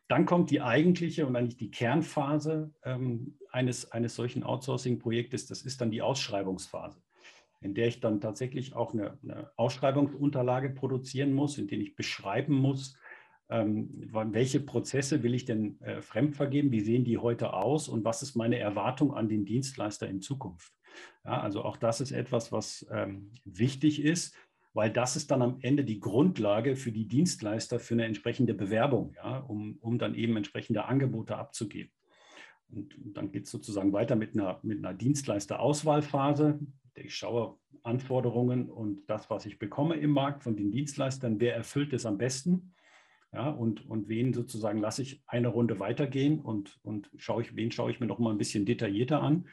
[0.08, 5.80] Dann kommt die eigentliche und eigentlich die Kernphase ähm, eines, eines solchen Outsourcing-Projektes, das ist
[5.80, 7.03] dann die Ausschreibungsphase
[7.64, 12.54] in der ich dann tatsächlich auch eine, eine Ausschreibungsunterlage produzieren muss, in der ich beschreiben
[12.54, 12.98] muss,
[13.48, 18.04] ähm, welche Prozesse will ich denn äh, fremd vergeben, wie sehen die heute aus und
[18.04, 20.74] was ist meine Erwartung an den Dienstleister in Zukunft.
[21.24, 24.36] Ja, also auch das ist etwas, was ähm, wichtig ist,
[24.74, 29.14] weil das ist dann am Ende die Grundlage für die Dienstleister für eine entsprechende Bewerbung,
[29.16, 31.92] ja, um, um dann eben entsprechende Angebote abzugeben.
[32.68, 36.60] Und dann geht es sozusagen weiter mit einer, mit einer Dienstleisterauswahlphase
[36.96, 41.92] ich schaue Anforderungen und das, was ich bekomme im Markt von den Dienstleistern, wer erfüllt
[41.92, 42.74] es am besten?
[43.32, 47.72] Ja, und, und wen sozusagen lasse ich eine Runde weitergehen und, und schaue ich, wen
[47.72, 49.48] schaue ich mir noch mal ein bisschen detaillierter an,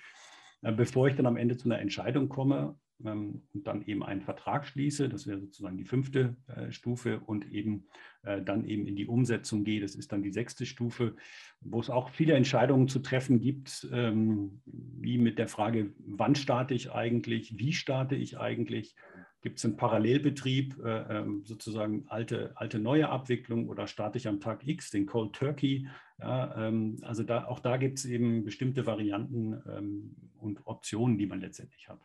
[0.61, 4.65] äh, bevor ich dann am Ende zu einer Entscheidung komme und dann eben einen Vertrag
[4.65, 5.09] schließe.
[5.09, 7.85] Das wäre sozusagen die fünfte äh, Stufe und eben
[8.23, 9.81] äh, dann eben in die Umsetzung gehe.
[9.81, 11.15] Das ist dann die sechste Stufe,
[11.61, 16.73] wo es auch viele Entscheidungen zu treffen gibt, ähm, wie mit der Frage, wann starte
[16.73, 18.95] ich eigentlich, wie starte ich eigentlich.
[19.41, 24.39] Gibt es einen Parallelbetrieb, äh, ähm, sozusagen alte, alte neue Abwicklung oder starte ich am
[24.39, 25.87] Tag X den Cold Turkey?
[26.19, 31.25] Ja, ähm, also da, auch da gibt es eben bestimmte Varianten ähm, und Optionen, die
[31.25, 31.99] man letztendlich hat.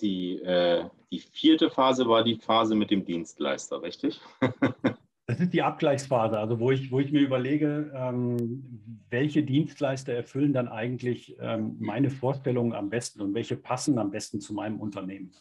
[0.00, 4.20] Die, äh, die vierte Phase war die Phase mit dem Dienstleister, richtig?
[5.30, 10.54] Das ist die Abgleichsphase, also wo ich, wo ich mir überlege, ähm, welche Dienstleister erfüllen
[10.54, 15.34] dann eigentlich ähm, meine Vorstellungen am besten und welche passen am besten zu meinem Unternehmen.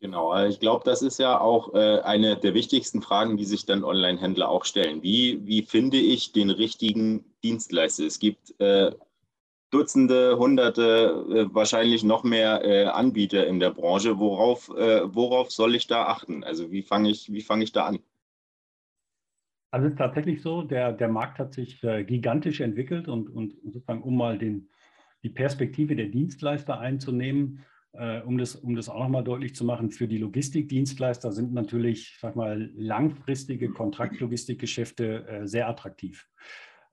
[0.00, 3.66] Genau, also ich glaube, das ist ja auch äh, eine der wichtigsten Fragen, die sich
[3.66, 5.02] dann Online-Händler auch stellen.
[5.02, 8.06] Wie, wie finde ich den richtigen Dienstleister?
[8.06, 8.92] Es gibt äh,
[9.74, 14.20] Dutzende, Hunderte, äh, wahrscheinlich noch mehr äh, Anbieter in der Branche.
[14.20, 16.44] Worauf, äh, worauf soll ich da achten?
[16.44, 17.98] Also wie fange ich, wie ich da an?
[19.72, 24.04] Also es ist tatsächlich so, der, der Markt hat sich gigantisch entwickelt und, und sozusagen,
[24.04, 24.68] um mal den,
[25.24, 27.64] die Perspektive der Dienstleister einzunehmen,
[28.24, 32.36] um, das, um das auch nochmal deutlich zu machen, für die Logistikdienstleister sind natürlich, sag
[32.36, 36.24] mal, langfristige Kontraktlogistikgeschäfte sehr attraktiv.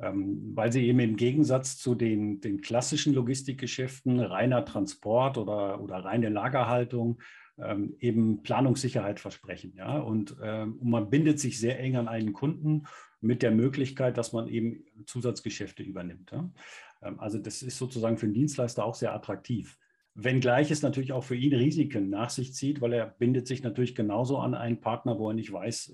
[0.02, 5.98] Ähm, weil sie eben im Gegensatz zu den, den klassischen Logistikgeschäften, reiner Transport oder, oder
[5.98, 7.22] reine Lagerhaltung,
[7.60, 9.74] ähm, eben Planungssicherheit versprechen.
[9.78, 10.00] Ja?
[10.00, 12.84] Und, ähm, und man bindet sich sehr eng an einen Kunden
[13.20, 16.32] mit der Möglichkeit, dass man eben Zusatzgeschäfte übernimmt.
[16.34, 19.78] Ähm, also das ist sozusagen für den Dienstleister auch sehr attraktiv.
[20.14, 23.96] Wenngleich es natürlich auch für ihn Risiken nach sich zieht, weil er bindet sich natürlich
[23.96, 25.94] genauso an einen Partner, wo er nicht weiß,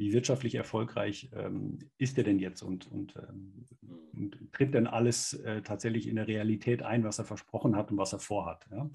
[0.00, 3.66] wie wirtschaftlich erfolgreich ähm, ist er denn jetzt und, und, ähm,
[4.14, 7.98] und tritt denn alles äh, tatsächlich in der Realität ein, was er versprochen hat und
[7.98, 8.66] was er vorhat.
[8.70, 8.88] Ja?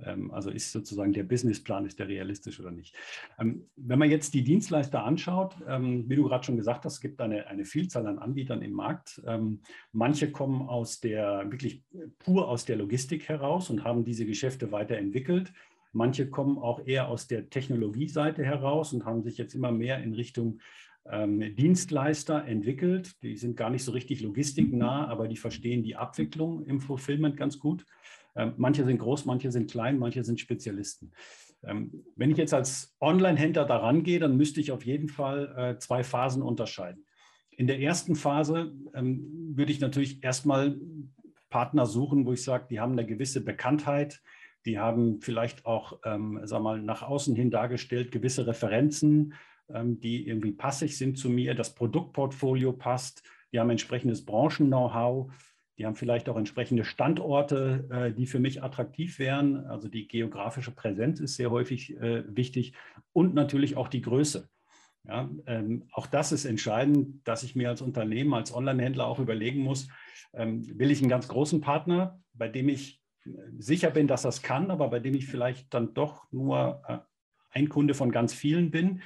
[0.00, 2.96] Ähm, also ist sozusagen der Businessplan, ist der realistisch oder nicht.
[3.38, 7.00] Ähm, wenn man jetzt die Dienstleister anschaut, ähm, wie du gerade schon gesagt hast, es
[7.00, 9.22] gibt eine, eine Vielzahl an Anbietern im Markt.
[9.92, 11.84] manche kommen aus der, wirklich
[12.18, 15.52] pur aus der Logistik heraus und haben diese Geschäfte weiterentwickelt.
[15.92, 20.14] Manche kommen auch eher aus der Technologieseite heraus und haben sich jetzt immer mehr in
[20.14, 20.60] Richtung
[21.10, 23.22] ähm, Dienstleister entwickelt.
[23.22, 27.58] Die sind gar nicht so richtig logistiknah, aber die verstehen die Abwicklung im Fulfillment ganz
[27.58, 27.86] gut.
[28.36, 31.12] Ähm, manche sind groß, manche sind klein, manche sind Spezialisten.
[31.64, 35.78] Ähm, wenn ich jetzt als Online-Händler daran gehe, dann müsste ich auf jeden Fall äh,
[35.78, 37.04] zwei Phasen unterscheiden.
[37.50, 40.78] In der ersten Phase ähm, würde ich natürlich erstmal
[41.50, 44.22] Partner suchen, wo ich sage, die haben eine gewisse Bekanntheit,
[44.66, 49.34] die haben vielleicht auch, ähm, sag mal, nach außen hin dargestellt gewisse Referenzen,
[49.72, 51.54] ähm, die irgendwie passig sind zu mir.
[51.54, 53.22] Das Produktportfolio passt.
[53.52, 55.32] Die haben entsprechendes Branchen-Know-how.
[55.78, 59.66] Die haben vielleicht auch entsprechende Standorte, äh, die für mich attraktiv wären.
[59.66, 62.74] Also die geografische Präsenz ist sehr häufig äh, wichtig
[63.12, 64.48] und natürlich auch die Größe.
[65.04, 69.60] Ja, ähm, auch das ist entscheidend, dass ich mir als Unternehmen, als Online-Händler auch überlegen
[69.60, 69.88] muss,
[70.34, 73.00] ähm, will ich einen ganz großen Partner, bei dem ich
[73.58, 76.98] sicher bin, dass das kann, aber bei dem ich vielleicht dann doch nur äh,
[77.50, 79.02] ein Kunde von ganz vielen bin?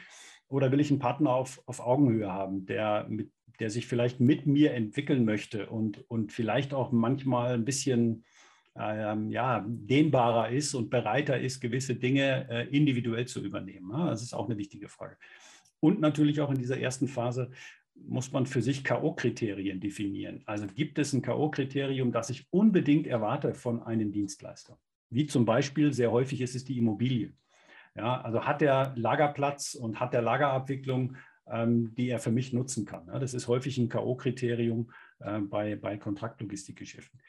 [0.49, 4.47] Oder will ich einen Partner auf, auf Augenhöhe haben, der, mit, der sich vielleicht mit
[4.47, 8.25] mir entwickeln möchte und, und vielleicht auch manchmal ein bisschen
[8.77, 13.91] ähm, ja, dehnbarer ist und bereiter ist, gewisse Dinge äh, individuell zu übernehmen?
[13.93, 15.17] Ja, das ist auch eine wichtige Frage.
[15.81, 17.51] Und natürlich auch in dieser ersten Phase,
[17.95, 20.43] muss man für sich K.O.-Kriterien definieren.
[20.47, 24.79] Also gibt es ein K.O.-Kriterium, das ich unbedingt erwarte von einem Dienstleister?
[25.11, 27.33] Wie zum Beispiel, sehr häufig ist es die Immobilie.
[27.95, 31.17] Ja, also hat der Lagerplatz und hat der Lagerabwicklung,
[31.47, 33.07] ähm, die er für mich nutzen kann.
[33.09, 34.87] Ja, das ist häufig ein K.O.-Kriterium
[35.21, 37.21] äh, bei, bei Kontraktlogistikgeschäften.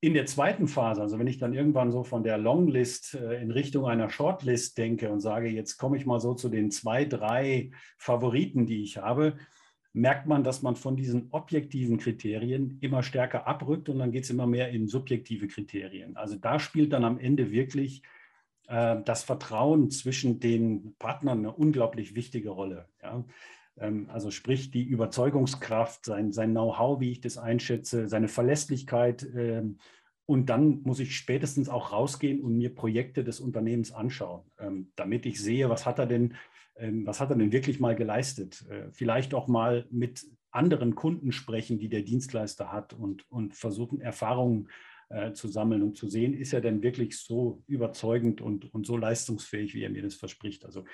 [0.00, 3.50] In der zweiten Phase, also wenn ich dann irgendwann so von der Longlist äh, in
[3.50, 7.72] Richtung einer Shortlist denke und sage, jetzt komme ich mal so zu den zwei, drei
[7.96, 9.36] Favoriten, die ich habe,
[9.92, 14.30] merkt man, dass man von diesen objektiven Kriterien immer stärker abrückt und dann geht es
[14.30, 16.16] immer mehr in subjektive Kriterien.
[16.16, 18.02] Also da spielt dann am Ende wirklich
[18.68, 22.88] äh, das Vertrauen zwischen den Partnern eine unglaublich wichtige Rolle.
[23.02, 23.24] Ja?
[23.78, 29.22] Ähm, also sprich die Überzeugungskraft, sein, sein Know-how, wie ich das einschätze, seine Verlässlichkeit.
[29.22, 29.62] Äh,
[30.26, 35.24] und dann muss ich spätestens auch rausgehen und mir Projekte des Unternehmens anschauen, ähm, damit
[35.24, 36.34] ich sehe, was hat er denn
[37.06, 38.64] was hat er denn wirklich mal geleistet?
[38.68, 44.00] Äh, vielleicht auch mal mit anderen Kunden sprechen, die der Dienstleister hat und, und versuchen,
[44.00, 44.68] Erfahrungen
[45.10, 48.96] äh, zu sammeln und zu sehen, ist er denn wirklich so überzeugend und, und so
[48.96, 50.64] leistungsfähig, wie er mir das verspricht.
[50.64, 50.84] Also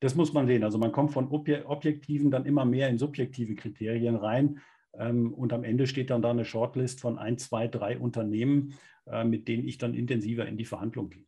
[0.00, 0.64] das muss man sehen.
[0.64, 4.60] Also man kommt von objektiven dann immer mehr in subjektive Kriterien rein.
[4.94, 8.74] Ähm, und am Ende steht dann da eine Shortlist von ein, zwei, drei Unternehmen,
[9.06, 11.26] äh, mit denen ich dann intensiver in die Verhandlung gehe.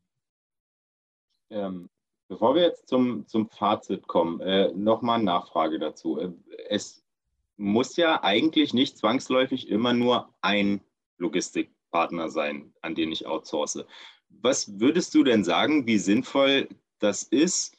[1.51, 1.89] Ähm,
[2.29, 6.21] Bevor wir jetzt zum, zum Fazit kommen, äh, nochmal eine Nachfrage dazu.
[6.21, 6.31] Äh,
[6.69, 7.03] es
[7.57, 10.81] muss ja eigentlich nicht zwangsläufig immer nur ein
[11.17, 13.85] Logistikpartner sein, an den ich outsource.
[14.29, 16.69] Was würdest du denn sagen, wie sinnvoll
[16.99, 17.77] das ist,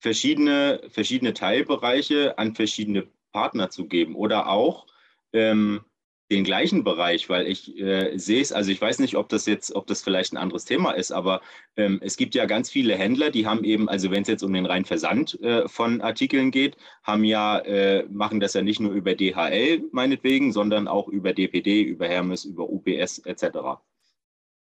[0.00, 4.86] verschiedene, verschiedene Teilbereiche an verschiedene Partner zu geben oder auch
[5.32, 5.84] ähm,
[6.30, 9.74] den gleichen Bereich, weil ich äh, sehe es, also ich weiß nicht, ob das jetzt,
[9.74, 11.40] ob das vielleicht ein anderes Thema ist, aber
[11.76, 14.52] ähm, es gibt ja ganz viele Händler, die haben eben, also wenn es jetzt um
[14.52, 18.92] den reinen Versand äh, von Artikeln geht, haben ja, äh, machen das ja nicht nur
[18.92, 23.80] über DHL meinetwegen, sondern auch über DPD, über Hermes, über UPS etc.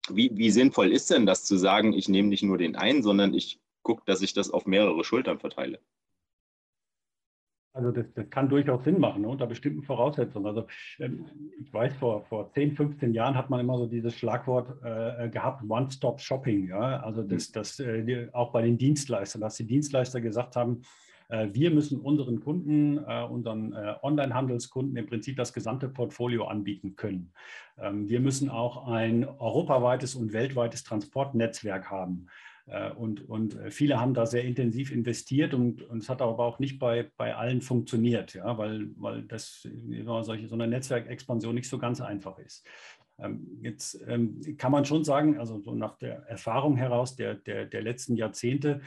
[0.10, 3.34] Wie, wie sinnvoll ist denn das zu sagen, ich nehme nicht nur den einen, sondern
[3.34, 5.80] ich gucke, dass ich das auf mehrere Schultern verteile?
[7.76, 10.46] Also das, das, kann durchaus Sinn machen ne, unter bestimmten Voraussetzungen.
[10.46, 10.66] Also
[10.98, 11.26] ähm,
[11.62, 15.62] ich weiß, vor, vor 10, 15 Jahren hat man immer so dieses Schlagwort äh, gehabt,
[15.68, 16.70] One-Stop-Shopping.
[16.70, 17.02] Ja?
[17.02, 20.84] Also das, das äh, auch bei den Dienstleistern, dass die Dienstleister gesagt haben,
[21.28, 26.96] äh, wir müssen unseren Kunden, äh, unseren äh, Online-Handelskunden im Prinzip das gesamte Portfolio anbieten
[26.96, 27.34] können.
[27.78, 32.28] Ähm, wir müssen auch ein europaweites und weltweites Transportnetzwerk haben.
[32.68, 36.60] Äh, und, und viele haben da sehr intensiv investiert und, und es hat aber auch
[36.60, 39.68] nicht bei, bei allen funktioniert, ja, weil, weil das
[40.22, 42.66] solche, so eine Netzwerkexpansion nicht so ganz einfach ist.
[43.18, 47.66] Ähm, jetzt ähm, kann man schon sagen, also so nach der Erfahrung heraus der, der,
[47.66, 48.82] der letzten Jahrzehnte,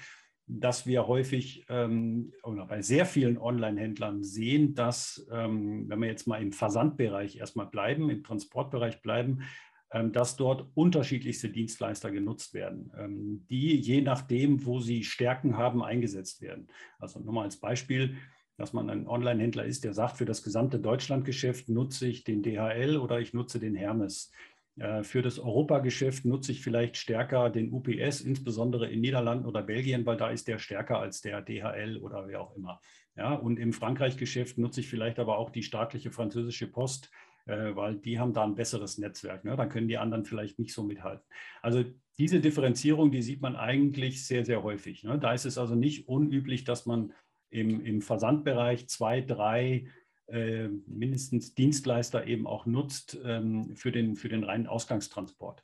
[0.49, 6.27] dass wir häufig ähm, oder bei sehr vielen Online-Händlern sehen, dass, ähm, wenn wir jetzt
[6.27, 9.43] mal im Versandbereich erstmal bleiben, im Transportbereich bleiben,
[9.91, 16.43] dass dort unterschiedlichste Dienstleister genutzt werden, ähm, die je nachdem, wo sie Stärken haben, eingesetzt
[16.43, 16.69] werden.
[16.99, 18.17] Also nur mal als Beispiel,
[18.59, 22.99] dass man ein Online-Händler ist, der sagt, für das gesamte Deutschlandgeschäft nutze ich den DHL
[22.99, 24.33] oder ich nutze den Hermes.
[24.79, 30.05] Äh, für das Europageschäft nutze ich vielleicht stärker den UPS, insbesondere in Niederlanden oder Belgien,
[30.07, 32.81] weil da ist der stärker als der DHL oder wer auch immer.
[33.17, 37.11] Ja, und im Frankreich-Geschäft nutze ich vielleicht aber auch die staatliche französische Post,
[37.49, 39.45] weil die haben da ein besseres Netzwerk.
[39.45, 39.57] Ne?
[39.57, 41.25] Dann können die anderen vielleicht nicht so mithalten.
[41.63, 41.85] Also
[42.19, 45.05] diese Differenzierung, die sieht man eigentlich sehr, sehr häufig.
[45.05, 45.19] Ne?
[45.19, 47.13] Da ist es also nicht unüblich, dass man
[47.51, 49.87] im, im Versandbereich zwei, drei
[50.27, 55.63] äh, mindestens Dienstleister eben auch nutzt ähm, für, den, für den reinen Ausgangstransport.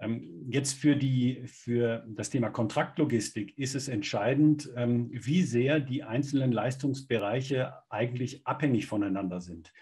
[0.00, 6.02] Ähm, jetzt für, die, für das Thema Kontraktlogistik ist es entscheidend, ähm, wie sehr die
[6.02, 9.72] einzelnen Leistungsbereiche eigentlich abhängig voneinander sind.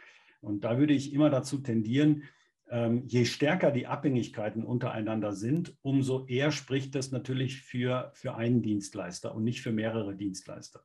[0.43, 2.25] Und da würde ich immer dazu tendieren,
[2.73, 8.63] ähm, je stärker die Abhängigkeiten untereinander sind, umso eher spricht das natürlich für, für einen
[8.63, 10.83] Dienstleister und nicht für mehrere Dienstleister.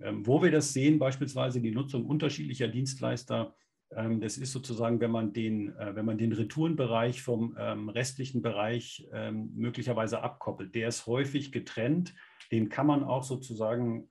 [0.00, 3.52] Ähm, wo wir das sehen, beispielsweise die Nutzung unterschiedlicher Dienstleister,
[3.90, 9.08] ähm, das ist sozusagen, wenn man den, äh, wenn man den Retourenbereich vom restlichen Bereich
[9.32, 10.74] möglicherweise abkoppelt.
[10.76, 12.14] Der ist häufig getrennt.
[12.52, 14.08] Den kann man auch sozusagen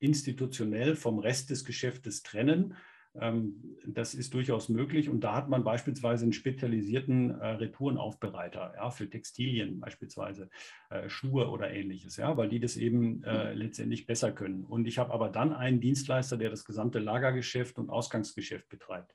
[0.00, 2.74] institutionell vom Rest des Geschäftes trennen.
[3.20, 8.90] Ähm, das ist durchaus möglich und da hat man beispielsweise einen spezialisierten äh, Retourenaufbereiter ja,
[8.90, 10.50] für Textilien, beispielsweise
[10.90, 14.64] äh, Schuhe oder ähnliches, ja, weil die das eben äh, letztendlich besser können.
[14.64, 19.14] Und ich habe aber dann einen Dienstleister, der das gesamte Lagergeschäft und Ausgangsgeschäft betreibt.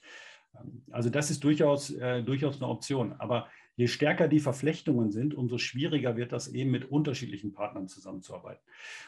[0.58, 3.14] Ähm, also das ist durchaus, äh, durchaus eine Option.
[3.20, 8.64] Aber je stärker die Verflechtungen sind, umso schwieriger wird das eben mit unterschiedlichen Partnern zusammenzuarbeiten.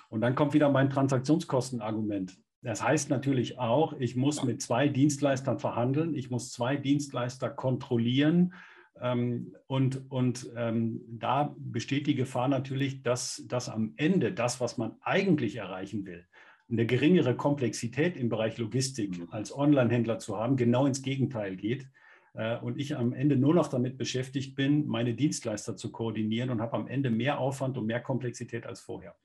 [0.09, 2.37] Und dann kommt wieder mein Transaktionskostenargument.
[2.61, 8.53] Das heißt natürlich auch, ich muss mit zwei Dienstleistern verhandeln, ich muss zwei Dienstleister kontrollieren.
[8.99, 14.77] Ähm, und und ähm, da besteht die Gefahr natürlich, dass, dass am Ende das, was
[14.77, 16.25] man eigentlich erreichen will,
[16.69, 19.27] eine geringere Komplexität im Bereich Logistik mhm.
[19.31, 21.87] als Online-Händler zu haben, genau ins Gegenteil geht.
[22.33, 26.61] Äh, und ich am Ende nur noch damit beschäftigt bin, meine Dienstleister zu koordinieren und
[26.61, 29.15] habe am Ende mehr Aufwand und mehr Komplexität als vorher.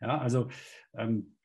[0.00, 0.48] Ja, also
[0.94, 1.36] ähm,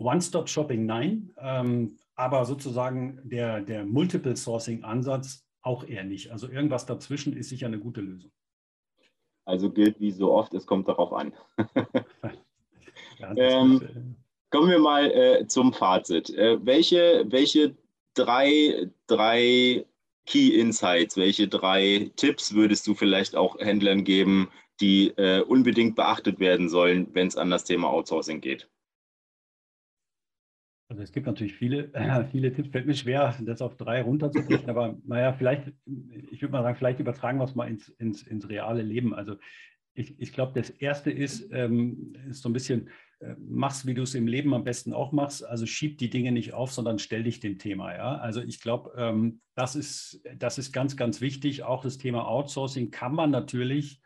[0.00, 6.30] One-Stop-Shopping nein, ähm, aber sozusagen der, der Multiple-Sourcing-Ansatz auch eher nicht.
[6.30, 8.32] Also irgendwas dazwischen ist sicher eine gute Lösung.
[9.44, 11.32] Also gilt wie so oft, es kommt darauf an.
[13.18, 16.30] ja, ähm, äh, kommen wir mal äh, zum Fazit.
[16.30, 17.76] Äh, welche, welche
[18.14, 19.84] drei, drei
[20.26, 24.48] Key Insights, welche drei Tipps würdest du vielleicht auch Händlern geben,
[24.80, 28.69] die äh, unbedingt beachtet werden sollen, wenn es an das Thema Outsourcing geht?
[30.90, 32.70] Also es gibt natürlich viele, äh, viele Tipps.
[32.70, 37.00] Fällt mir schwer, das auf drei runterzubrechen, aber naja, vielleicht, ich würde mal sagen, vielleicht
[37.00, 39.14] übertragen wir es mal ins, ins, ins reale Leben.
[39.14, 39.36] Also
[39.94, 42.88] ich, ich glaube, das Erste ist, ähm, ist so ein bisschen,
[43.20, 45.44] äh, mach's, wie du es im Leben am besten auch machst.
[45.44, 47.94] Also schieb die Dinge nicht auf, sondern stell dich dem Thema.
[47.94, 48.16] Ja?
[48.16, 51.62] Also ich glaube, ähm, das, ist, das ist ganz, ganz wichtig.
[51.62, 54.00] Auch das Thema Outsourcing kann man natürlich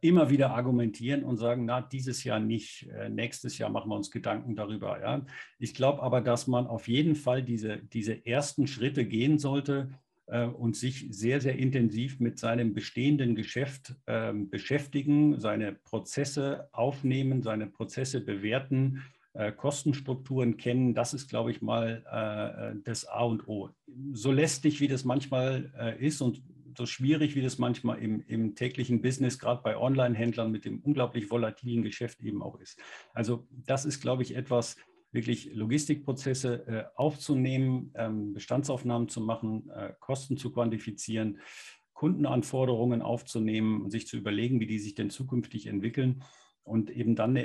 [0.00, 4.10] immer wieder argumentieren und sagen, na, dieses Jahr nicht, äh, nächstes Jahr machen wir uns
[4.10, 5.00] Gedanken darüber.
[5.00, 5.24] Ja.
[5.58, 9.90] Ich glaube aber, dass man auf jeden Fall diese, diese ersten Schritte gehen sollte
[10.26, 17.42] äh, und sich sehr, sehr intensiv mit seinem bestehenden Geschäft äh, beschäftigen, seine Prozesse aufnehmen,
[17.42, 19.02] seine Prozesse bewerten,
[19.34, 20.94] äh, Kostenstrukturen kennen.
[20.94, 23.70] Das ist, glaube ich, mal das A und O.
[24.12, 26.42] So lästig, wie das manchmal ist und
[26.76, 31.30] so schwierig, wie das manchmal im, im täglichen Business, gerade bei Online-Händlern mit dem unglaublich
[31.30, 32.78] volatilen Geschäft eben auch ist.
[33.12, 34.76] Also das ist, glaube ich, etwas,
[35.14, 41.38] wirklich Logistikprozesse äh, aufzunehmen, ähm, Bestandsaufnahmen zu machen, äh, Kosten zu quantifizieren,
[41.92, 46.24] Kundenanforderungen aufzunehmen und sich zu überlegen, wie die sich denn zukünftig entwickeln
[46.64, 47.36] und eben dann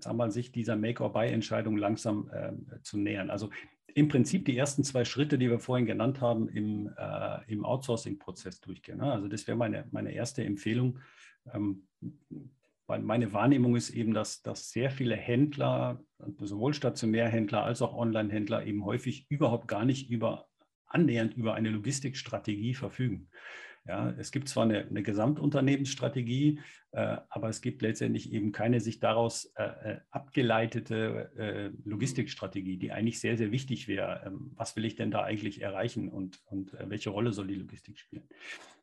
[0.00, 2.52] sagen wir, sich dieser Make-or-Buy-Entscheidung langsam äh,
[2.82, 3.28] zu nähern.
[3.28, 3.50] Also
[3.94, 8.60] im Prinzip die ersten zwei Schritte, die wir vorhin genannt haben, im, äh, im Outsourcing-Prozess
[8.60, 8.98] durchgehen.
[8.98, 9.12] Ne?
[9.12, 11.00] Also das wäre meine, meine erste Empfehlung.
[11.52, 11.86] Ähm,
[12.86, 16.02] meine Wahrnehmung ist eben, dass, dass sehr viele Händler,
[16.40, 20.46] sowohl Stationärhändler als auch Online-Händler, eben häufig überhaupt gar nicht über
[20.92, 23.28] annähernd über eine Logistikstrategie verfügen.
[23.84, 26.60] Ja, es gibt zwar eine, eine Gesamtunternehmensstrategie,
[26.92, 32.92] äh, aber es gibt letztendlich eben keine sich daraus äh, äh abgeleitete äh, Logistikstrategie, die
[32.92, 34.22] eigentlich sehr, sehr wichtig wäre.
[34.26, 37.56] Ähm, was will ich denn da eigentlich erreichen und, und äh, welche Rolle soll die
[37.56, 38.22] Logistik spielen?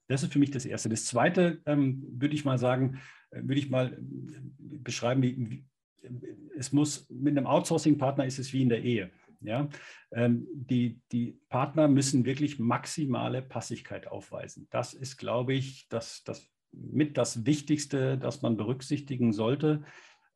[0.09, 0.89] Das ist für mich das Erste.
[0.89, 2.99] Das Zweite ähm, würde ich mal sagen,
[3.31, 5.63] äh, würde ich mal beschreiben, wie,
[6.57, 9.11] es muss mit einem Outsourcing-Partner ist es wie in der Ehe.
[9.41, 9.69] Ja,
[10.11, 14.67] ähm, die, die Partner müssen wirklich maximale Passigkeit aufweisen.
[14.69, 19.83] Das ist, glaube ich, das, das mit das Wichtigste, das man berücksichtigen sollte.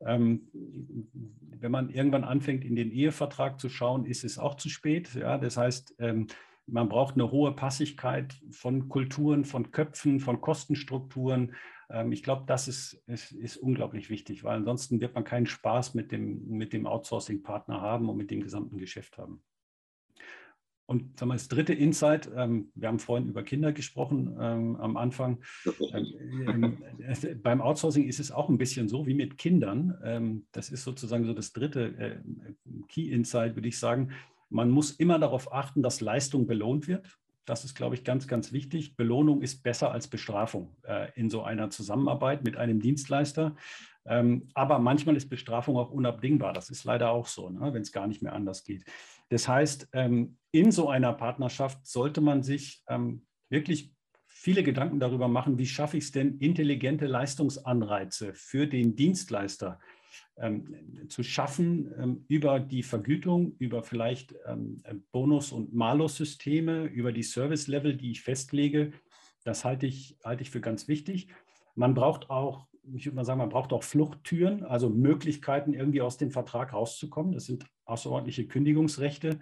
[0.00, 5.14] Ähm, wenn man irgendwann anfängt, in den Ehevertrag zu schauen, ist es auch zu spät.
[5.14, 6.26] Ja, das heißt, ähm,
[6.66, 11.54] man braucht eine hohe Passigkeit von Kulturen, von Köpfen, von Kostenstrukturen.
[11.90, 15.94] Ähm, ich glaube, das ist, ist, ist, unglaublich wichtig, weil ansonsten wird man keinen Spaß
[15.94, 19.42] mit dem, mit dem Outsourcing-Partner haben und mit dem gesamten Geschäft haben.
[20.86, 24.96] Und sagen wir, das dritte Insight, ähm, wir haben vorhin über Kinder gesprochen ähm, am
[24.98, 25.42] Anfang.
[25.94, 29.98] Ähm, äh, beim Outsourcing ist es auch ein bisschen so wie mit Kindern.
[30.04, 32.16] Ähm, das ist sozusagen so das dritte äh,
[32.88, 34.10] Key Insight, würde ich sagen.
[34.50, 37.18] Man muss immer darauf achten, dass Leistung belohnt wird.
[37.44, 38.96] Das ist, glaube ich, ganz, ganz wichtig.
[38.96, 43.54] Belohnung ist besser als Bestrafung äh, in so einer Zusammenarbeit mit einem Dienstleister.
[44.06, 46.52] Ähm, aber manchmal ist Bestrafung auch unabdingbar.
[46.52, 48.84] Das ist leider auch so, ne, wenn es gar nicht mehr anders geht.
[49.30, 53.94] Das heißt, ähm, in so einer Partnerschaft sollte man sich ähm, wirklich
[54.26, 59.78] viele Gedanken darüber machen, wie schaffe ich es denn, intelligente Leistungsanreize für den Dienstleister
[60.36, 64.82] ähm, zu schaffen ähm, über die Vergütung, über vielleicht ähm,
[65.12, 68.92] Bonus- und Malus-Systeme, über die Service-Level, die ich festlege.
[69.44, 71.28] Das halte ich, halte ich für ganz wichtig.
[71.74, 76.18] Man braucht auch ich würde mal sagen, man braucht auch Fluchttüren, also Möglichkeiten, irgendwie aus
[76.18, 77.32] dem Vertrag rauszukommen.
[77.32, 79.40] Das sind außerordentliche Kündigungsrechte,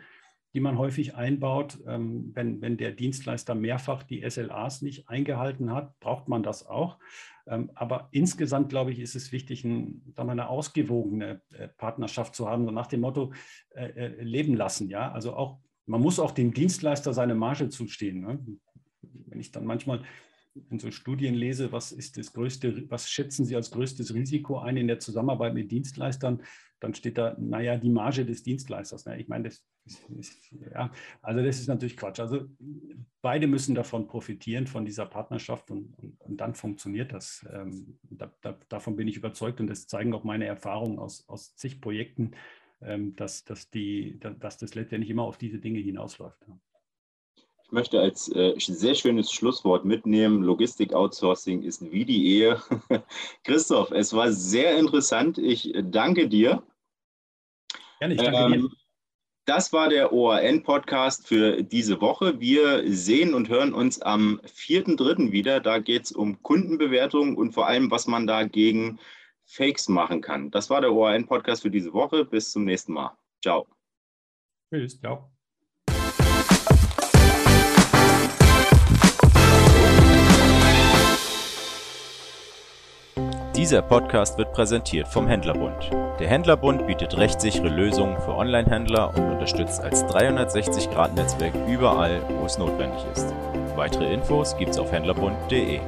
[0.55, 1.79] die man häufig einbaut.
[1.87, 6.99] Ähm, wenn, wenn der Dienstleister mehrfach die SLAs nicht eingehalten hat, braucht man das auch.
[7.47, 12.65] Ähm, aber insgesamt, glaube ich, ist es wichtig, ein, eine ausgewogene äh, Partnerschaft zu haben,
[12.65, 13.33] so nach dem Motto
[13.71, 14.89] äh, äh, leben lassen.
[14.89, 15.11] Ja?
[15.13, 18.21] Also auch, man muss auch dem Dienstleister seine Marge zustehen.
[18.21, 18.39] Ne?
[19.01, 20.03] Wenn ich dann manchmal
[20.71, 24.77] in so Studien lese, was ist das größte, was schätzen Sie als größtes Risiko ein
[24.77, 26.43] in der Zusammenarbeit mit Dienstleistern,
[26.83, 29.07] dann steht da, naja, die Marge des Dienstleisters.
[29.07, 29.21] Ne?
[29.21, 29.65] Ich meine, das
[30.19, 32.19] ist, ja, also das ist natürlich Quatsch.
[32.19, 32.49] Also
[33.21, 37.47] beide müssen davon profitieren, von dieser Partnerschaft und, und, und dann funktioniert das.
[37.53, 41.55] Ähm, da, da, davon bin ich überzeugt und das zeigen auch meine Erfahrungen aus, aus
[41.55, 42.33] zig Projekten,
[42.81, 46.45] ähm, dass, dass, die, dass das letztendlich immer auf diese Dinge hinausläuft.
[46.49, 46.59] Ja
[47.73, 50.43] möchte als äh, sehr schönes Schlusswort mitnehmen.
[50.43, 52.61] Logistik-Outsourcing ist wie die Ehe.
[53.45, 55.39] Christoph, es war sehr interessant.
[55.39, 56.63] Ich danke dir.
[58.03, 58.71] Gerne, ich danke ähm, dir.
[59.45, 62.41] Das war der ORN-Podcast für diese Woche.
[62.41, 65.31] Wir sehen und hören uns am 4.3.
[65.31, 65.61] wieder.
[65.61, 68.99] Da geht es um Kundenbewertung und vor allem, was man da gegen
[69.45, 70.51] Fakes machen kann.
[70.51, 72.25] Das war der ORN-Podcast für diese Woche.
[72.25, 73.17] Bis zum nächsten Mal.
[73.41, 73.69] Ciao.
[74.73, 74.99] Tschüss.
[74.99, 75.32] Ciao.
[83.63, 85.89] Dieser Podcast wird präsentiert vom Händlerbund.
[86.19, 92.99] Der Händlerbund bietet rechtssichere Lösungen für Onlinehändler und unterstützt als 360-Grad-Netzwerk überall, wo es notwendig
[93.13, 93.33] ist.
[93.77, 95.79] Weitere Infos gibt's auf händlerbund.de.